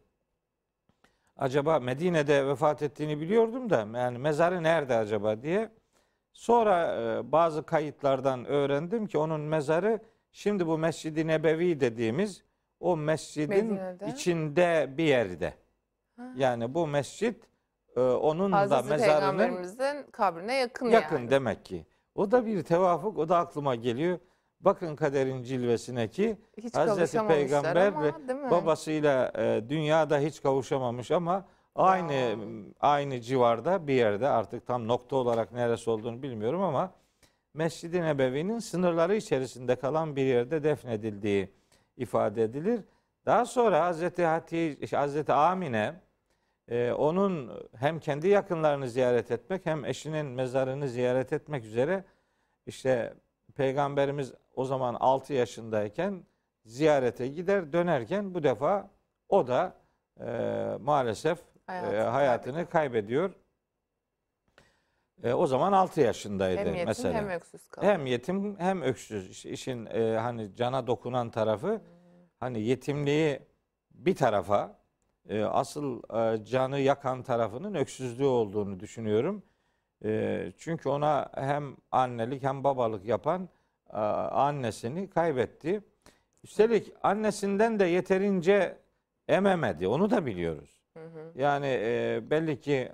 Acaba 1.36 1.80
Medine'de 1.80 2.46
vefat 2.46 2.82
ettiğini 2.82 3.20
biliyordum 3.20 3.70
da 3.70 3.88
yani 3.94 4.18
mezarı 4.18 4.62
nerede 4.62 4.96
acaba 4.96 5.42
diye. 5.42 5.70
Sonra 6.32 6.96
e, 7.00 7.32
bazı 7.32 7.62
kayıtlardan 7.62 8.44
öğrendim 8.44 9.06
ki 9.06 9.18
onun 9.18 9.40
mezarı 9.40 10.00
şimdi 10.32 10.66
bu 10.66 10.78
Mescid-i 10.78 11.26
Nebevi 11.26 11.80
dediğimiz 11.80 12.44
o 12.80 12.96
mescidin 12.96 13.66
Medine'de. 13.66 14.06
içinde 14.06 14.94
bir 14.96 15.04
yerde. 15.04 15.54
Ha. 16.16 16.32
Yani 16.36 16.74
bu 16.74 16.86
mescit 16.86 17.44
e, 17.96 18.00
onun 18.00 18.52
da 18.52 18.56
Hazreti 18.56 18.88
mezarının 18.88 19.38
Peygamberimizin 19.38 20.10
kabrine 20.12 20.54
yakın, 20.54 20.86
yakın 20.86 21.18
yani. 21.18 21.30
demek 21.30 21.64
ki. 21.64 21.86
O 22.14 22.30
da 22.30 22.46
bir 22.46 22.62
tevafuk, 22.62 23.18
o 23.18 23.28
da 23.28 23.38
aklıma 23.38 23.74
geliyor. 23.74 24.18
Bakın 24.64 24.96
kaderin 24.96 25.42
cilvesine 25.42 26.08
ki 26.08 26.36
Hiç 26.56 26.74
Hazreti 26.74 27.26
Peygamber 27.26 27.86
ama, 27.86 28.50
babasıyla 28.50 29.32
e, 29.38 29.62
dünyada 29.68 30.18
hiç 30.18 30.42
kavuşamamış 30.42 31.10
ama 31.10 31.46
aynı 31.74 32.12
Ya. 32.12 32.36
aynı 32.80 33.20
civarda 33.20 33.86
bir 33.86 33.94
yerde 33.94 34.28
artık 34.28 34.66
tam 34.66 34.88
nokta 34.88 35.16
olarak 35.16 35.52
neresi 35.52 35.90
olduğunu 35.90 36.22
bilmiyorum 36.22 36.62
ama 36.62 36.92
Mescid-i 37.54 38.02
Nebevi'nin 38.02 38.58
sınırları 38.58 39.16
içerisinde 39.16 39.76
kalan 39.76 40.16
bir 40.16 40.24
yerde 40.24 40.64
defnedildiği 40.64 41.48
ifade 41.96 42.42
edilir. 42.42 42.80
Daha 43.26 43.44
sonra 43.46 43.84
Hazreti 43.84 44.24
Hatice, 44.24 44.96
Hazreti 44.96 45.32
Amine 45.32 45.94
e, 46.68 46.92
onun 46.92 47.52
hem 47.76 48.00
kendi 48.00 48.28
yakınlarını 48.28 48.88
ziyaret 48.88 49.30
etmek 49.30 49.66
hem 49.66 49.84
eşinin 49.84 50.26
mezarını 50.26 50.88
ziyaret 50.88 51.32
etmek 51.32 51.64
üzere 51.64 52.04
işte 52.66 53.14
Peygamberimiz 53.54 54.32
o 54.56 54.64
zaman 54.64 54.96
6 55.00 55.32
yaşındayken 55.32 56.24
ziyarete 56.64 57.28
gider 57.28 57.72
dönerken 57.72 58.34
bu 58.34 58.42
defa 58.42 58.90
o 59.28 59.46
da 59.46 59.76
e, 60.20 60.26
maalesef 60.80 61.38
e, 61.38 61.42
Hayatını 61.72 62.10
hayatını 62.10 62.68
kaybediyor. 62.68 63.34
E, 65.22 65.32
o 65.32 65.46
zaman 65.46 65.72
6 65.72 66.00
yaşındaydı 66.00 66.60
hem 66.60 66.66
yetim 66.66 66.86
mesela. 66.86 67.14
hem 67.14 67.28
öksüz 67.28 67.68
kalıyor. 67.68 67.92
Hem 67.92 68.06
yetim 68.06 68.58
hem 68.58 68.82
öksüz. 68.82 69.30
İşte 69.30 69.50
işin 69.50 69.86
e, 69.86 70.16
hani 70.18 70.54
cana 70.54 70.86
dokunan 70.86 71.30
tarafı 71.30 71.80
hani 72.40 72.60
yetimliği 72.62 73.40
bir 73.90 74.16
tarafa 74.16 74.78
e, 75.28 75.44
asıl 75.44 76.02
e, 76.14 76.44
canı 76.44 76.78
yakan 76.78 77.22
tarafının 77.22 77.74
öksüzlüğü 77.74 78.24
olduğunu 78.26 78.80
düşünüyorum. 78.80 79.42
E, 80.04 80.52
çünkü 80.58 80.88
ona 80.88 81.30
hem 81.34 81.76
annelik 81.90 82.42
hem 82.42 82.64
babalık 82.64 83.04
yapan 83.04 83.42
e, 83.42 83.48
annesini 84.00 85.10
kaybetti. 85.10 85.80
Üstelik 86.44 86.92
annesinden 87.02 87.78
de 87.78 87.84
yeterince 87.84 88.78
ememedi. 89.28 89.88
Onu 89.88 90.10
da 90.10 90.26
biliyoruz. 90.26 90.82
Hı 90.94 91.04
hı. 91.04 91.32
Yani 91.34 91.66
e, 91.66 92.22
belli 92.30 92.60
ki 92.60 92.92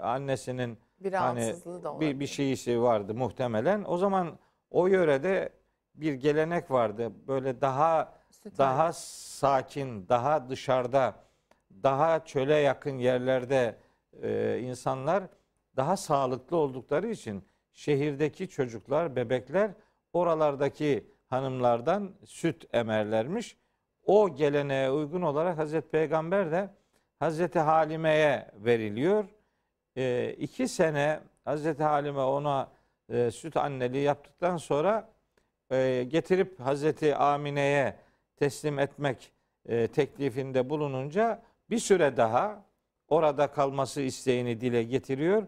annesinin 0.00 0.78
Bir 1.00 1.12
Hani 1.12 1.54
bir, 2.00 2.20
bir 2.20 2.26
şeysi 2.26 2.82
vardı 2.82 3.14
muhtemelen. 3.14 3.84
O 3.88 3.96
zaman 3.96 4.38
o 4.70 4.86
yörede 4.86 5.52
bir 5.94 6.14
gelenek 6.14 6.70
vardı. 6.70 7.12
Böyle 7.28 7.60
daha 7.60 8.14
Süt 8.30 8.58
daha 8.58 8.92
sakin, 8.92 10.08
daha 10.08 10.48
dışarıda, 10.48 11.14
daha 11.82 12.24
çöle 12.24 12.54
yakın 12.54 12.98
yerlerde 12.98 13.76
e, 14.22 14.58
insanlar 14.62 15.24
daha 15.76 15.96
sağlıklı 15.96 16.56
oldukları 16.56 17.08
için 17.08 17.44
şehirdeki 17.72 18.48
çocuklar, 18.48 19.16
bebekler 19.16 19.70
oralardaki 20.12 21.04
hanımlardan 21.30 22.12
süt 22.24 22.74
emerlermiş. 22.74 23.56
O 24.06 24.34
geleneğe 24.34 24.90
uygun 24.90 25.22
olarak 25.22 25.58
Hazreti 25.58 25.88
Peygamber 25.88 26.50
de 26.52 26.70
Hazreti 27.18 27.58
Halime'ye 27.58 28.50
veriliyor. 28.54 29.24
E, 29.96 30.34
iki 30.38 30.68
sene 30.68 31.20
Hazreti 31.44 31.82
Halime 31.82 32.20
ona 32.20 32.68
e, 33.08 33.30
süt 33.30 33.56
anneliği 33.56 34.02
yaptıktan 34.02 34.56
sonra 34.56 35.08
e, 35.70 36.06
getirip 36.08 36.60
Hazreti 36.60 37.16
Amine'ye 37.16 37.96
teslim 38.36 38.78
etmek 38.78 39.32
e, 39.66 39.86
teklifinde 39.88 40.70
bulununca 40.70 41.42
bir 41.70 41.78
süre 41.78 42.16
daha 42.16 42.64
orada 43.08 43.46
kalması 43.46 44.00
isteğini 44.00 44.60
dile 44.60 44.82
getiriyor 44.82 45.46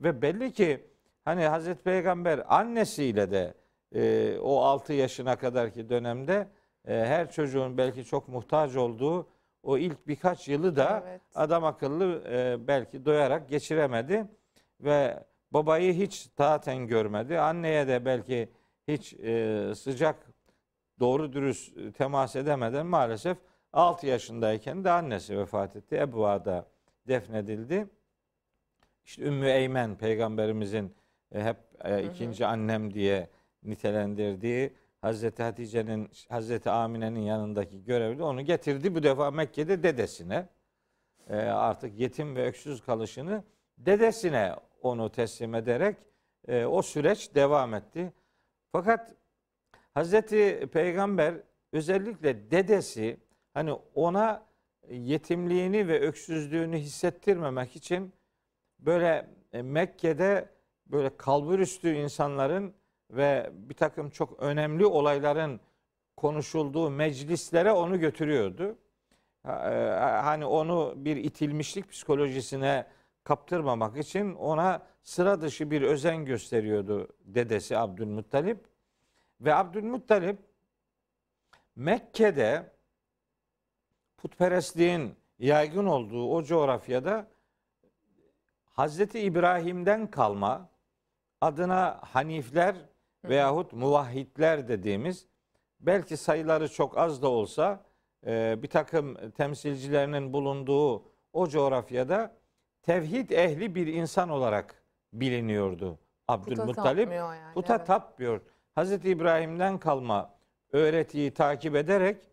ve 0.00 0.22
belli 0.22 0.52
ki 0.52 0.86
hani 1.24 1.44
Hazreti 1.44 1.82
Peygamber 1.82 2.42
annesiyle 2.48 3.30
de 3.30 3.54
e, 3.94 4.36
o 4.42 4.60
6 4.60 4.92
yaşına 4.92 5.36
kadarki 5.36 5.88
dönemde 5.88 6.48
e, 6.88 6.94
her 6.94 7.30
çocuğun 7.30 7.78
belki 7.78 8.04
çok 8.04 8.28
muhtaç 8.28 8.76
olduğu 8.76 9.28
o 9.62 9.78
ilk 9.78 10.08
birkaç 10.08 10.48
yılı 10.48 10.76
da 10.76 11.02
Evet. 11.06 11.20
adam 11.34 11.64
akıllı 11.64 12.24
e, 12.28 12.66
belki 12.66 13.04
doyarak 13.04 13.48
geçiremedi 13.48 14.26
ve 14.80 15.24
babayı 15.50 15.92
hiç 15.92 16.28
zaten 16.38 16.86
görmedi. 16.86 17.38
Anneye 17.38 17.88
de 17.88 18.04
belki 18.04 18.48
hiç 18.88 19.14
e, 19.14 19.72
sıcak 19.76 20.26
doğru 21.00 21.32
dürüst 21.32 21.76
temas 21.98 22.36
edemeden 22.36 22.86
maalesef 22.86 23.38
6 23.72 24.06
yaşındayken 24.06 24.84
de 24.84 24.90
annesi 24.90 25.38
vefat 25.38 25.76
etti. 25.76 25.96
Ebua'da 25.96 26.66
defnedildi. 27.08 27.86
İşte 29.04 29.22
Ümmü 29.22 29.46
Eymen 29.46 29.94
peygamberimizin 29.98 30.94
e, 31.32 31.44
hep 31.44 31.56
e, 31.84 32.02
ikinci 32.04 32.46
annem 32.46 32.94
diye 32.94 33.28
nitelendirdiği 33.66 34.72
Hazreti 35.00 35.42
Hatice'nin 35.42 36.10
Hazreti 36.28 36.70
Amine'nin 36.70 37.20
yanındaki 37.20 37.84
görevli 37.84 38.22
onu 38.22 38.42
getirdi 38.42 38.94
bu 38.94 39.02
defa 39.02 39.30
Mekke'de 39.30 39.82
dedesine. 39.82 40.48
E, 41.30 41.36
artık 41.36 41.98
yetim 42.00 42.36
ve 42.36 42.46
öksüz 42.46 42.80
kalışını 42.82 43.44
dedesine 43.78 44.54
onu 44.82 45.12
teslim 45.12 45.54
ederek 45.54 45.96
e, 46.48 46.64
o 46.64 46.82
süreç 46.82 47.34
devam 47.34 47.74
etti. 47.74 48.12
Fakat 48.72 49.14
Hazreti 49.94 50.68
Peygamber 50.72 51.34
özellikle 51.72 52.50
dedesi 52.50 53.16
hani 53.54 53.72
ona 53.94 54.46
yetimliğini 54.90 55.88
ve 55.88 56.00
öksüzlüğünü 56.00 56.78
hissettirmemek 56.78 57.76
için 57.76 58.12
böyle 58.78 59.28
e, 59.52 59.62
Mekke'de 59.62 60.48
böyle 60.86 61.16
kalburüstü 61.16 61.94
insanların 61.94 62.74
ve 63.10 63.50
bir 63.52 63.74
takım 63.74 64.10
çok 64.10 64.42
önemli 64.42 64.86
olayların 64.86 65.60
konuşulduğu 66.16 66.90
meclislere 66.90 67.72
onu 67.72 68.00
götürüyordu. 68.00 68.78
E, 69.44 69.50
Hani 70.24 70.44
onu 70.44 70.94
bir 70.96 71.16
itilmişlik 71.16 71.90
psikolojisine 71.90 72.86
kaptırmamak 73.24 73.96
için 73.96 74.34
ona 74.34 74.82
sıra 75.02 75.40
dışı 75.40 75.70
bir 75.70 75.82
özen 75.82 76.24
gösteriyordu 76.24 77.08
dedesi 77.20 77.78
Abdülmuttalip. 77.78 78.64
Ve 79.40 79.54
Abdülmuttalip 79.54 80.38
Mekke'de 81.76 82.70
putperestliğin 84.16 85.14
yaygın 85.38 85.86
olduğu 85.86 86.30
o 86.30 86.42
coğrafyada 86.42 87.28
Hazreti 88.64 89.20
İbrahim'den 89.20 90.10
kalma 90.10 90.68
adına 91.40 92.00
Hanifler 92.02 92.76
veyahut 93.28 93.72
muvahhidler 93.72 94.68
dediğimiz 94.68 95.26
belki 95.80 96.16
sayıları 96.16 96.72
çok 96.72 96.98
az 96.98 97.22
da 97.22 97.28
olsa 97.28 97.84
e, 98.26 98.62
bir 98.62 98.68
takım 98.68 99.30
temsilcilerinin 99.30 100.32
bulunduğu 100.32 101.02
o 101.32 101.48
coğrafyada 101.48 102.36
tevhid 102.82 103.30
ehli 103.30 103.74
bir 103.74 103.86
insan 103.86 104.28
olarak 104.28 104.82
biliniyordu 105.12 105.98
Puta 106.26 106.32
Abdülmuttalip. 106.34 107.04
tapmıyor 107.04 107.34
yani, 107.34 107.54
Puta 107.54 107.76
evet. 107.76 107.86
tapmıyor. 107.86 108.40
Hazreti 108.74 109.10
İbrahim'den 109.10 109.78
kalma 109.78 110.34
öğretiyi 110.72 111.34
takip 111.34 111.76
ederek 111.76 112.30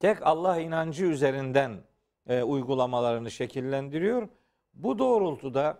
tek 0.00 0.26
Allah 0.26 0.58
inancı 0.58 1.04
üzerinden 1.04 1.80
e, 2.26 2.42
uygulamalarını 2.42 3.30
şekillendiriyor. 3.30 4.28
Bu 4.74 4.98
doğrultuda 4.98 5.78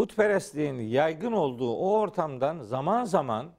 putperestliğin 0.00 0.78
yaygın 0.78 1.32
olduğu 1.32 1.72
o 1.72 1.98
ortamdan 1.98 2.60
zaman 2.60 3.04
zaman 3.04 3.52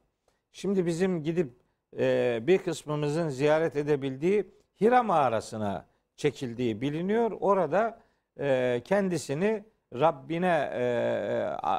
şimdi 0.51 0.86
bizim 0.86 1.23
gidip 1.23 1.54
e, 1.97 2.39
bir 2.41 2.58
kısmımızın 2.58 3.30
ziyaret 3.30 3.75
edebildiği 3.75 4.51
Hira 4.82 5.04
mağarasına 5.04 5.86
çekildiği 6.15 6.82
biliniyor. 6.82 7.32
Orada 7.39 7.99
e, 8.39 8.82
kendisini 8.86 9.63
Rabbine 9.93 10.69
e, 10.73 10.84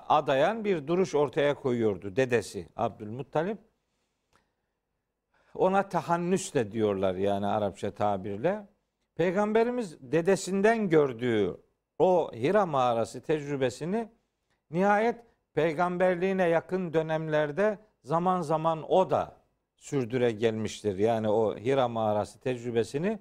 adayan 0.09 0.65
bir 0.65 0.87
duruş 0.87 1.15
ortaya 1.15 1.55
koyuyordu 1.55 2.17
dedesi 2.17 2.69
Abdülmuttalip. 2.77 3.59
Ona 5.55 5.89
tahannüs 5.89 6.55
de 6.55 6.73
diyorlar 6.73 7.15
yani 7.15 7.47
Arapça 7.47 7.91
tabirle. 7.91 8.67
Peygamberimiz 9.15 10.13
dedesinden 10.13 10.89
gördüğü 10.89 11.57
o 11.99 12.31
Hira 12.35 12.67
mağarası 12.67 13.23
tecrübesini 13.23 14.09
nihayet 14.73 15.17
peygamberliğine 15.55 16.49
yakın 16.49 16.93
dönemlerde 16.93 17.79
zaman 18.05 18.41
zaman 18.41 18.91
o 18.91 19.11
da 19.11 19.37
sürdüre 19.77 20.31
gelmiştir. 20.31 20.99
Yani 20.99 21.29
o 21.29 21.57
Hira 21.57 21.89
mağarası 21.89 22.41
tecrübesini 22.41 23.19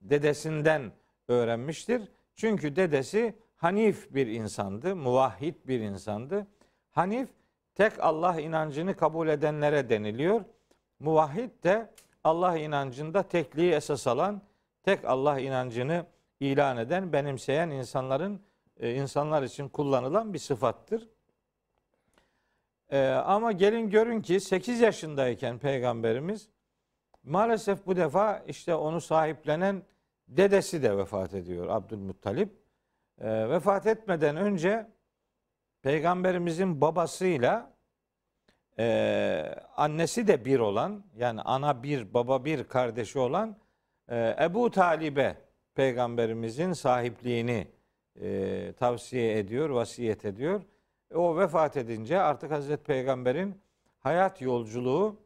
dedesinden 0.00 0.92
öğrenmiştir. 1.28 2.02
Çünkü 2.34 2.76
dedesi 2.76 3.34
Hanif 3.56 4.14
bir 4.14 4.26
insandı, 4.26 4.96
muvahhid 4.96 5.54
bir 5.66 5.80
insandı. 5.80 6.46
Hanif 6.90 7.28
tek 7.74 7.92
Allah 8.00 8.40
inancını 8.40 8.96
kabul 8.96 9.28
edenlere 9.28 9.88
deniliyor. 9.88 10.44
Muvahhid 11.00 11.64
de 11.64 11.90
Allah 12.24 12.58
inancında 12.58 13.22
tekliği 13.22 13.72
esas 13.72 14.06
alan, 14.06 14.42
tek 14.82 15.04
Allah 15.04 15.40
inancını 15.40 16.06
ilan 16.40 16.76
eden, 16.76 17.12
benimseyen 17.12 17.70
insanların 17.70 18.40
e, 18.80 18.94
insanlar 18.94 19.42
için 19.42 19.68
kullanılan 19.68 20.34
bir 20.34 20.38
sıfattır. 20.38 21.08
E, 22.90 23.08
ama 23.08 23.52
gelin 23.52 23.90
görün 23.90 24.20
ki 24.20 24.40
8 24.40 24.80
yaşındayken 24.80 25.58
peygamberimiz 25.58 26.48
maalesef 27.24 27.86
bu 27.86 27.96
defa 27.96 28.42
işte 28.48 28.74
onu 28.74 29.00
sahiplenen 29.00 29.82
dedesi 30.28 30.82
de 30.82 30.96
vefat 30.96 31.34
ediyor 31.34 31.68
Abdülmuttalip. 31.68 32.62
E, 33.20 33.48
vefat 33.48 33.86
etmeden 33.86 34.36
önce 34.36 34.86
peygamberimizin 35.82 36.80
babasıyla 36.80 37.72
e, 38.78 39.54
annesi 39.76 40.26
de 40.26 40.44
bir 40.44 40.58
olan 40.58 41.04
yani 41.16 41.40
ana 41.40 41.82
bir 41.82 42.14
baba 42.14 42.44
bir 42.44 42.64
kardeşi 42.64 43.18
olan 43.18 43.56
Ebu 44.40 44.70
Talib'e 44.70 45.36
peygamberimizin 45.74 46.72
sahipliğini 46.72 47.68
e, 48.20 48.72
tavsiye 48.78 49.38
ediyor, 49.38 49.70
vasiyet 49.70 50.24
ediyor. 50.24 50.62
O 51.14 51.36
vefat 51.38 51.76
edince 51.76 52.20
artık 52.20 52.50
Hazreti 52.50 52.84
Peygamber'in 52.84 53.54
hayat 53.98 54.40
yolculuğu 54.40 55.16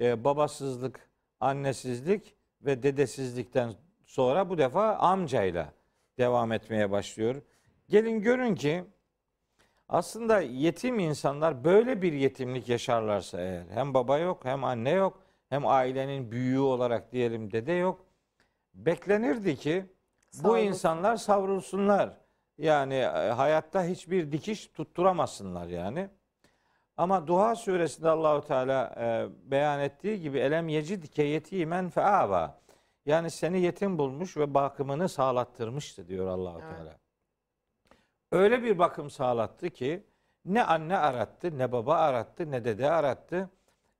e, 0.00 0.24
babasızlık, 0.24 1.10
annesizlik 1.40 2.34
ve 2.62 2.82
dedesizlikten 2.82 3.74
sonra 4.04 4.48
bu 4.48 4.58
defa 4.58 4.96
amcayla 4.96 5.72
devam 6.18 6.52
etmeye 6.52 6.90
başlıyor. 6.90 7.42
Gelin 7.88 8.20
görün 8.22 8.54
ki 8.54 8.84
aslında 9.88 10.40
yetim 10.40 10.98
insanlar 10.98 11.64
böyle 11.64 12.02
bir 12.02 12.12
yetimlik 12.12 12.68
yaşarlarsa 12.68 13.40
eğer 13.40 13.66
hem 13.70 13.94
baba 13.94 14.18
yok 14.18 14.44
hem 14.44 14.64
anne 14.64 14.90
yok 14.90 15.22
hem 15.48 15.66
ailenin 15.66 16.30
büyüğü 16.30 16.58
olarak 16.58 17.12
diyelim 17.12 17.52
dede 17.52 17.72
yok. 17.72 18.06
Beklenirdi 18.74 19.56
ki 19.56 19.84
bu 20.38 20.58
insanlar 20.58 21.16
savrulsunlar. 21.16 22.10
Yani 22.58 22.94
e, 22.94 23.30
hayatta 23.30 23.84
hiçbir 23.84 24.32
dikiş 24.32 24.66
tutturamasınlar 24.66 25.66
yani. 25.66 26.10
Ama 26.96 27.26
Duha 27.26 27.56
suresinde 27.56 28.08
Allahu 28.08 28.46
Teala 28.46 28.94
e, 28.98 29.28
beyan 29.50 29.80
ettiği 29.80 30.20
gibi 30.20 30.38
elem 30.38 30.68
yecidke 30.68 31.22
yetimen 31.22 31.90
feava. 31.90 32.60
Yani 33.06 33.30
seni 33.30 33.60
yetim 33.60 33.98
bulmuş 33.98 34.36
ve 34.36 34.54
bakımını 34.54 35.08
sağlattırmıştı 35.08 36.08
diyor 36.08 36.26
Allahu 36.26 36.60
Evet. 36.62 36.76
Teala. 36.76 36.96
Öyle 38.32 38.62
bir 38.62 38.78
bakım 38.78 39.10
sağlattı 39.10 39.70
ki 39.70 40.04
ne 40.44 40.64
anne 40.64 40.96
arattı, 40.96 41.58
ne 41.58 41.72
baba 41.72 41.94
arattı, 41.94 42.50
ne 42.50 42.64
dede 42.64 42.90
arattı. 42.90 43.50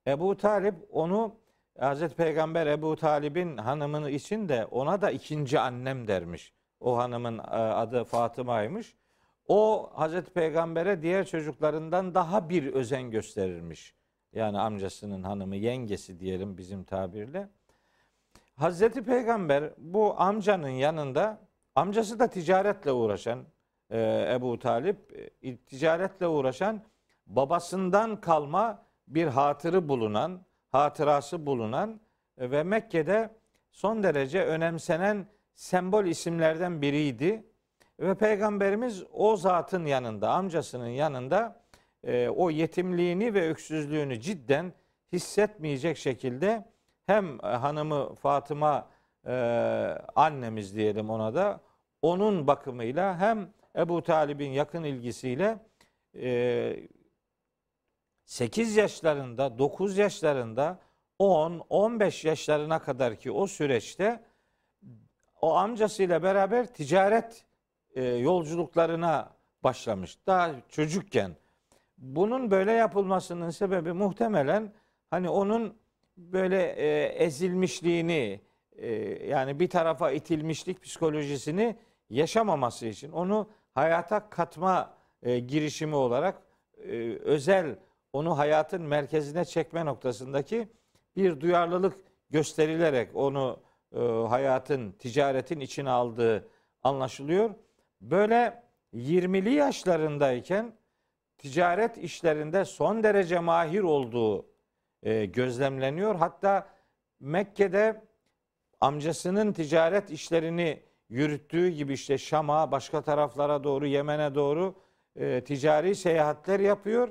Ebu 0.07 0.37
Talip 0.37 0.75
onu 0.91 1.35
Hazreti 1.81 2.15
Peygamber 2.15 2.67
Ebu 2.67 2.95
Talib'in 2.95 3.57
hanımını 3.57 4.09
için 4.09 4.49
de 4.49 4.65
ona 4.65 5.01
da 5.01 5.11
ikinci 5.11 5.59
annem 5.59 6.07
dermiş. 6.07 6.53
O 6.79 6.97
hanımın 6.97 7.37
e, 7.37 7.41
adı 7.41 8.03
Fatıma'ymış. 8.03 8.95
O 9.47 9.89
Hazreti 9.93 10.33
Peygamber'e 10.33 11.01
diğer 11.01 11.25
çocuklarından 11.25 12.15
daha 12.15 12.49
bir 12.49 12.73
özen 12.73 13.11
gösterirmiş. 13.11 13.95
Yani 14.33 14.59
amcasının 14.59 15.23
hanımı, 15.23 15.55
yengesi 15.55 16.19
diyelim 16.19 16.57
bizim 16.57 16.83
tabirle. 16.83 17.49
Hazreti 18.55 19.03
Peygamber 19.03 19.73
bu 19.77 20.21
amcanın 20.21 20.69
yanında 20.69 21.39
amcası 21.75 22.19
da 22.19 22.27
ticaretle 22.27 22.91
uğraşan 22.91 23.39
e, 23.89 24.29
Ebu 24.33 24.59
Talip 24.59 24.97
e, 25.43 25.57
ticaretle 25.57 26.27
uğraşan 26.27 26.81
babasından 27.27 28.21
kalma 28.21 28.83
bir 29.07 29.27
hatırı 29.27 29.89
bulunan, 29.89 30.41
hatırası 30.71 31.45
bulunan 31.45 31.99
e, 32.37 32.51
ve 32.51 32.63
Mekke'de 32.63 33.29
son 33.71 34.03
derece 34.03 34.45
önemsenen 34.45 35.27
sembol 35.55 36.05
isimlerden 36.05 36.81
biriydi. 36.81 37.43
Ve 37.99 38.15
Peygamberimiz 38.15 39.03
o 39.13 39.37
zatın 39.37 39.85
yanında, 39.85 40.31
amcasının 40.31 40.87
yanında 40.87 41.61
e, 42.03 42.29
o 42.29 42.49
yetimliğini 42.49 43.33
ve 43.33 43.49
öksüzlüğünü 43.49 44.19
cidden 44.19 44.73
hissetmeyecek 45.11 45.97
şekilde 45.97 46.65
hem 47.05 47.45
e, 47.45 47.47
hanımı 47.47 48.15
Fatıma 48.15 48.89
annemiz 50.15 50.75
diyelim 50.75 51.09
ona 51.09 51.35
da 51.35 51.59
onun 52.01 52.47
bakımıyla 52.47 53.19
hem 53.19 53.49
Ebu 53.75 54.03
Talib'in 54.03 54.49
yakın 54.49 54.83
ilgisiyle 54.83 55.57
8 58.31 58.75
yaşlarında, 58.77 59.59
9 59.59 59.97
yaşlarında, 59.97 60.79
10, 61.19 61.65
15 61.69 62.25
yaşlarına 62.25 62.79
kadar 62.79 63.15
ki 63.15 63.31
o 63.31 63.47
süreçte 63.47 64.23
o 65.41 65.55
amcasıyla 65.55 66.23
beraber 66.23 66.73
ticaret 66.73 67.45
e, 67.95 68.03
yolculuklarına 68.03 69.33
başlamış. 69.63 70.17
Daha 70.27 70.51
çocukken. 70.69 71.35
Bunun 71.97 72.51
böyle 72.51 72.71
yapılmasının 72.71 73.49
sebebi 73.49 73.93
muhtemelen 73.93 74.73
hani 75.09 75.29
onun 75.29 75.77
böyle 76.17 76.63
e, 76.63 77.05
ezilmişliğini 77.05 78.41
e, 78.75 78.93
yani 79.27 79.59
bir 79.59 79.69
tarafa 79.69 80.11
itilmişlik 80.11 80.83
psikolojisini 80.83 81.75
yaşamaması 82.09 82.85
için 82.85 83.11
onu 83.11 83.49
hayata 83.73 84.29
katma 84.29 84.93
e, 85.23 85.39
girişimi 85.39 85.95
olarak 85.95 86.41
e, 86.77 87.17
özel 87.17 87.75
onu 88.13 88.37
hayatın 88.37 88.81
merkezine 88.81 89.45
çekme 89.45 89.85
noktasındaki 89.85 90.67
bir 91.15 91.41
duyarlılık 91.41 91.97
gösterilerek 92.29 93.15
onu 93.15 93.59
e, 93.95 93.99
hayatın, 94.29 94.91
ticaretin 94.91 95.59
içine 95.59 95.89
aldığı 95.89 96.47
anlaşılıyor. 96.83 97.49
Böyle 98.01 98.63
20'li 98.93 99.53
yaşlarındayken 99.53 100.73
ticaret 101.37 101.97
işlerinde 101.97 102.65
son 102.65 103.03
derece 103.03 103.39
mahir 103.39 103.81
olduğu 103.81 104.45
e, 105.03 105.25
gözlemleniyor. 105.25 106.15
Hatta 106.15 106.67
Mekke'de 107.19 108.01
amcasının 108.81 109.53
ticaret 109.53 110.11
işlerini 110.11 110.83
yürüttüğü 111.09 111.69
gibi 111.69 111.93
işte 111.93 112.17
Şam'a, 112.17 112.71
başka 112.71 113.01
taraflara 113.01 113.63
doğru, 113.63 113.87
Yemen'e 113.87 114.35
doğru 114.35 114.75
e, 115.15 115.43
ticari 115.43 115.95
seyahatler 115.95 116.59
yapıyor. 116.59 117.09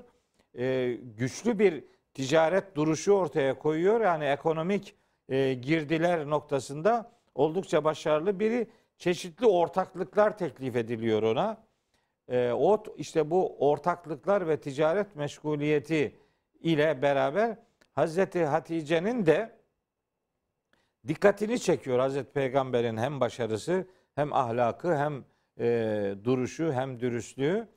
E, 0.58 0.96
güçlü 1.16 1.58
bir 1.58 1.84
ticaret 2.14 2.76
duruşu 2.76 3.12
ortaya 3.12 3.58
koyuyor. 3.58 4.00
Yani 4.00 4.24
ekonomik 4.24 4.94
e, 5.28 5.54
girdiler 5.54 6.30
noktasında 6.30 7.12
oldukça 7.34 7.84
başarılı 7.84 8.40
biri. 8.40 8.66
Çeşitli 8.98 9.46
ortaklıklar 9.46 10.38
teklif 10.38 10.76
ediliyor 10.76 11.22
ona. 11.22 11.62
E, 12.28 12.52
o 12.52 12.82
işte 12.96 13.30
bu 13.30 13.70
ortaklıklar 13.70 14.48
ve 14.48 14.60
ticaret 14.60 15.16
meşguliyeti 15.16 16.16
ile 16.60 17.02
beraber 17.02 17.56
Hazreti 17.94 18.44
Hatice'nin 18.44 19.26
de 19.26 19.52
dikkatini 21.08 21.60
çekiyor 21.60 21.98
Hazreti 21.98 22.32
Peygamber'in 22.32 22.96
hem 22.96 23.20
başarısı 23.20 23.86
hem 24.14 24.32
ahlakı 24.32 24.96
hem 24.96 25.24
e, 25.58 26.14
duruşu 26.24 26.72
hem 26.72 27.00
dürüstlüğü. 27.00 27.68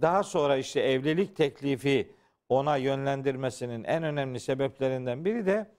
Daha 0.00 0.22
sonra 0.22 0.56
işte 0.56 0.80
evlilik 0.80 1.36
teklifi 1.36 2.10
ona 2.48 2.76
yönlendirmesinin 2.76 3.84
en 3.84 4.02
önemli 4.02 4.40
sebeplerinden 4.40 5.24
biri 5.24 5.46
de 5.46 5.70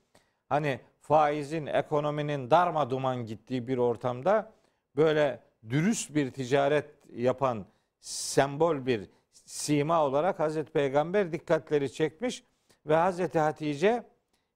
hani 0.48 0.80
faizin, 1.00 1.66
ekonominin 1.66 2.50
darma 2.50 2.90
duman 2.90 3.26
gittiği 3.26 3.68
bir 3.68 3.78
ortamda 3.78 4.52
böyle 4.96 5.40
dürüst 5.70 6.14
bir 6.14 6.30
ticaret 6.30 6.90
yapan 7.12 7.66
sembol 8.00 8.86
bir 8.86 9.10
sima 9.32 10.04
olarak 10.04 10.38
Hazreti 10.38 10.72
Peygamber 10.72 11.32
dikkatleri 11.32 11.92
çekmiş 11.92 12.44
ve 12.86 12.94
Hazreti 12.94 13.38
Hatice 13.38 14.04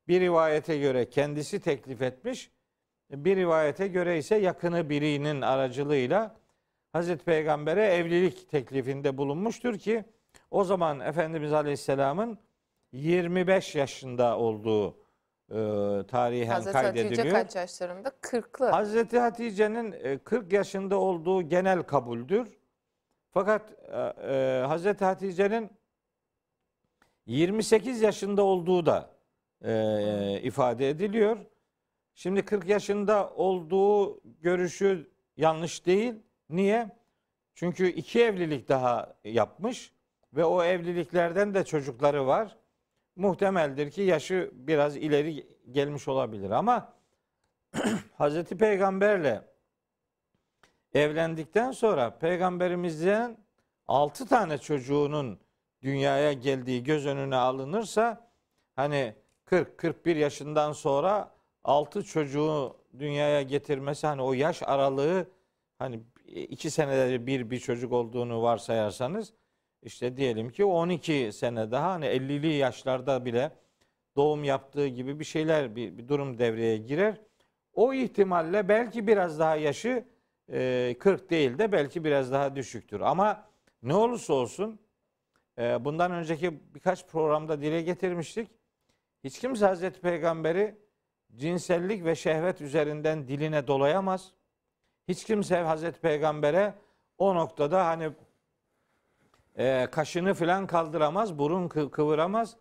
bir 0.08 0.20
rivayete 0.20 0.78
göre 0.78 1.10
kendisi 1.10 1.60
teklif 1.60 2.02
etmiş. 2.02 2.50
Bir 3.10 3.36
rivayete 3.36 3.88
göre 3.88 4.18
ise 4.18 4.36
yakını 4.36 4.90
birinin 4.90 5.40
aracılığıyla 5.40 6.36
Hazreti 6.92 7.24
Peygamber'e 7.24 7.86
evlilik 7.86 8.50
teklifinde 8.50 9.16
bulunmuştur 9.16 9.78
ki 9.78 10.04
o 10.52 10.64
zaman 10.64 11.00
Efendimiz 11.00 11.52
Aleyhisselam'ın 11.52 12.38
25 12.92 13.74
yaşında 13.74 14.38
olduğu 14.38 14.96
e, 15.50 15.56
tarihen 16.06 16.52
Hazreti 16.52 16.78
Hatice 16.78 17.02
kaydediliyor. 17.02 17.34
kaç 17.34 17.56
yaşlarında? 17.56 18.08
40'lı. 18.08 18.70
Hazreti 18.70 19.18
Hatice'nin 19.18 19.92
e, 19.92 20.18
40 20.18 20.52
yaşında 20.52 20.98
olduğu 21.00 21.42
genel 21.42 21.82
kabuldür. 21.82 22.58
Fakat 23.30 23.72
e, 23.92 23.96
e, 24.32 24.64
Hazreti 24.66 25.04
Hatice'nin 25.04 25.70
28 27.26 28.02
yaşında 28.02 28.42
olduğu 28.42 28.86
da 28.86 29.10
e, 29.64 30.40
ifade 30.42 30.90
ediliyor. 30.90 31.36
Şimdi 32.14 32.44
40 32.44 32.68
yaşında 32.68 33.30
olduğu 33.30 34.20
görüşü 34.40 35.10
yanlış 35.36 35.86
değil. 35.86 36.14
Niye? 36.50 36.90
Çünkü 37.54 37.88
iki 37.88 38.22
evlilik 38.22 38.68
daha 38.68 39.16
yapmış 39.24 39.92
ve 40.32 40.44
o 40.44 40.64
evliliklerden 40.64 41.54
de 41.54 41.64
çocukları 41.64 42.26
var. 42.26 42.56
Muhtemeldir 43.16 43.90
ki 43.90 44.02
yaşı 44.02 44.50
biraz 44.52 44.96
ileri 44.96 45.46
gelmiş 45.70 46.08
olabilir 46.08 46.50
ama 46.50 46.92
Hazreti 48.18 48.56
Peygamberle 48.56 49.44
evlendikten 50.94 51.72
sonra 51.72 52.18
peygamberimizden 52.18 53.38
6 53.88 54.26
tane 54.26 54.58
çocuğunun 54.58 55.38
dünyaya 55.82 56.32
geldiği 56.32 56.84
göz 56.84 57.06
önüne 57.06 57.36
alınırsa 57.36 58.30
hani 58.76 59.14
40-41 59.46 60.18
yaşından 60.18 60.72
sonra 60.72 61.34
6 61.64 62.04
çocuğu 62.04 62.76
dünyaya 62.98 63.42
getirmesi 63.42 64.06
hani 64.06 64.22
o 64.22 64.32
yaş 64.32 64.62
aralığı 64.62 65.26
hani 65.78 66.00
iki 66.26 66.70
senede 66.70 67.26
bir 67.26 67.50
bir 67.50 67.58
çocuk 67.58 67.92
olduğunu 67.92 68.42
varsayarsanız 68.42 69.32
işte 69.82 70.16
diyelim 70.16 70.50
ki 70.50 70.64
12 70.64 71.30
sene 71.32 71.70
daha 71.70 71.90
hani 71.90 72.06
50'li 72.06 72.52
yaşlarda 72.52 73.24
bile 73.24 73.50
doğum 74.16 74.44
yaptığı 74.44 74.86
gibi 74.86 75.20
bir 75.20 75.24
şeyler 75.24 75.76
bir, 75.76 75.98
bir 75.98 76.08
durum 76.08 76.38
devreye 76.38 76.76
girer. 76.76 77.20
O 77.74 77.94
ihtimalle 77.94 78.68
belki 78.68 79.06
biraz 79.06 79.38
daha 79.38 79.56
yaşı 79.56 80.04
e, 80.52 80.96
40 80.98 81.30
değil 81.30 81.58
de 81.58 81.72
belki 81.72 82.04
biraz 82.04 82.32
daha 82.32 82.56
düşüktür. 82.56 83.00
Ama 83.00 83.46
ne 83.82 83.94
olursa 83.94 84.34
olsun 84.34 84.80
e, 85.58 85.84
bundan 85.84 86.12
önceki 86.12 86.74
birkaç 86.74 87.06
programda 87.06 87.60
dile 87.60 87.82
getirmiştik. 87.82 88.48
Hiç 89.24 89.38
kimse 89.38 89.66
Hazreti 89.66 90.00
Peygamber'i 90.00 90.76
cinsellik 91.36 92.04
ve 92.04 92.14
şehvet 92.14 92.60
üzerinden 92.60 93.28
diline 93.28 93.66
dolayamaz. 93.66 94.32
Hiç 95.08 95.24
kimse 95.24 95.56
Hazreti 95.56 96.00
Peygamber'e 96.00 96.74
o 97.18 97.34
noktada 97.34 97.86
hani 97.86 98.10
e, 99.58 99.86
kaşını 99.90 100.34
falan 100.34 100.66
kaldıramaz, 100.66 101.38
burun 101.38 101.68
kı- 101.68 101.90
kıvıramaz. 101.90 102.56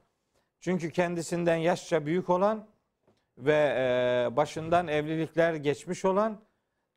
Çünkü 0.60 0.91
kendisinden 0.91 1.56
yaşça 1.56 2.06
büyük 2.06 2.30
olan 2.30 2.67
ve 3.38 3.75
e, 3.77 4.36
başından 4.36 4.88
evlilikler 4.88 5.54
geçmiş 5.54 6.06
olan, 6.06 6.41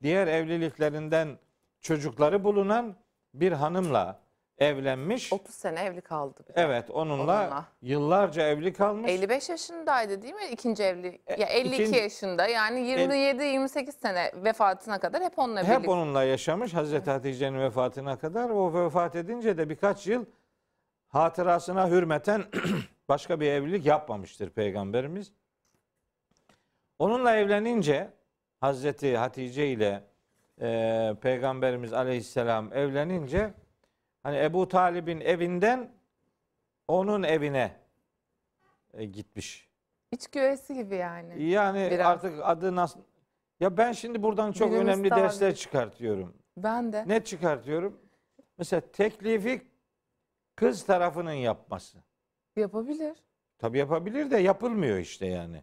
diğer 0.02 0.26
evliliklerinden 0.26 1.38
çocukları 1.80 2.44
bulunan 2.44 2.96
bir 3.34 3.52
hanımla 3.52 4.23
evlenmiş. 4.58 5.32
30 5.32 5.54
sene 5.54 5.80
evli 5.80 6.00
kaldı. 6.00 6.40
bir 6.48 6.54
de. 6.54 6.60
Evet, 6.62 6.90
onunla, 6.90 7.14
Onunla. 7.42 7.64
yıllarca 7.82 8.42
evli 8.48 8.72
kalmış. 8.72 9.10
55 9.10 9.48
yaşındaydı 9.48 10.22
değil 10.22 10.34
mi 10.34 10.44
ikinci 10.52 10.82
evli? 10.82 11.20
Ya 11.38 11.46
52 11.46 11.82
E, 11.82 11.84
ikinci- 11.84 11.98
yaşında 11.98 12.46
yani 12.46 12.80
27-28 12.80 13.92
sene 13.92 14.32
vefatına 14.34 14.98
kadar 15.00 15.22
hep 15.22 15.38
onunla 15.38 15.62
Hep 15.62 15.68
birlikte. 15.70 15.90
onunla 15.90 16.24
yaşamış 16.24 16.74
Hazreti 16.74 17.10
Hatice'nin 17.10 17.60
vefatına 17.60 18.18
kadar. 18.18 18.50
O 18.50 18.74
vefat 18.74 19.16
edince 19.16 19.58
de 19.58 19.68
birkaç 19.68 20.06
yıl 20.06 20.24
hatırasına 21.08 21.88
hürmeten 21.90 22.44
başka 23.08 23.40
bir 23.40 23.46
evlilik 23.50 23.86
yapmamıştır 23.86 24.50
Peygamberimiz. 24.50 25.32
Onunla 26.98 27.36
evlenince 27.36 28.10
Hazreti 28.60 29.16
Hatice 29.16 29.66
ile 29.68 30.02
e, 30.60 31.14
Peygamberimiz 31.22 31.92
Aleyhisselam 31.92 32.72
evlenince 32.72 33.54
hani 34.24 34.38
Ebu 34.38 34.68
Talib'in 34.68 35.20
evinden 35.20 35.90
onun 36.88 37.22
evine 37.22 37.76
e, 38.94 39.04
gitmiş. 39.04 39.68
İç 40.12 40.28
güveysi 40.28 40.74
gibi 40.74 40.96
yani. 40.96 41.42
Yani 41.42 41.88
Biraz. 41.90 42.06
artık 42.06 42.40
adı 42.42 42.76
nasıl 42.76 43.00
ya 43.60 43.76
ben 43.76 43.92
şimdi 43.92 44.22
buradan 44.22 44.52
çok 44.52 44.68
Günümüz 44.70 44.88
önemli 44.88 45.08
tabiri. 45.08 45.24
dersler 45.24 45.54
çıkartıyorum. 45.54 46.34
Ben 46.56 46.92
de. 46.92 47.04
Ne 47.08 47.24
çıkartıyorum? 47.24 48.00
Mesela 48.58 48.80
teklifi 48.80 49.62
kız 50.56 50.86
tarafının 50.86 51.32
yapması. 51.32 51.98
Yapabilir. 52.56 53.16
Tabii 53.58 53.78
yapabilir 53.78 54.30
de 54.30 54.38
yapılmıyor 54.38 54.98
işte 54.98 55.26
yani. 55.26 55.62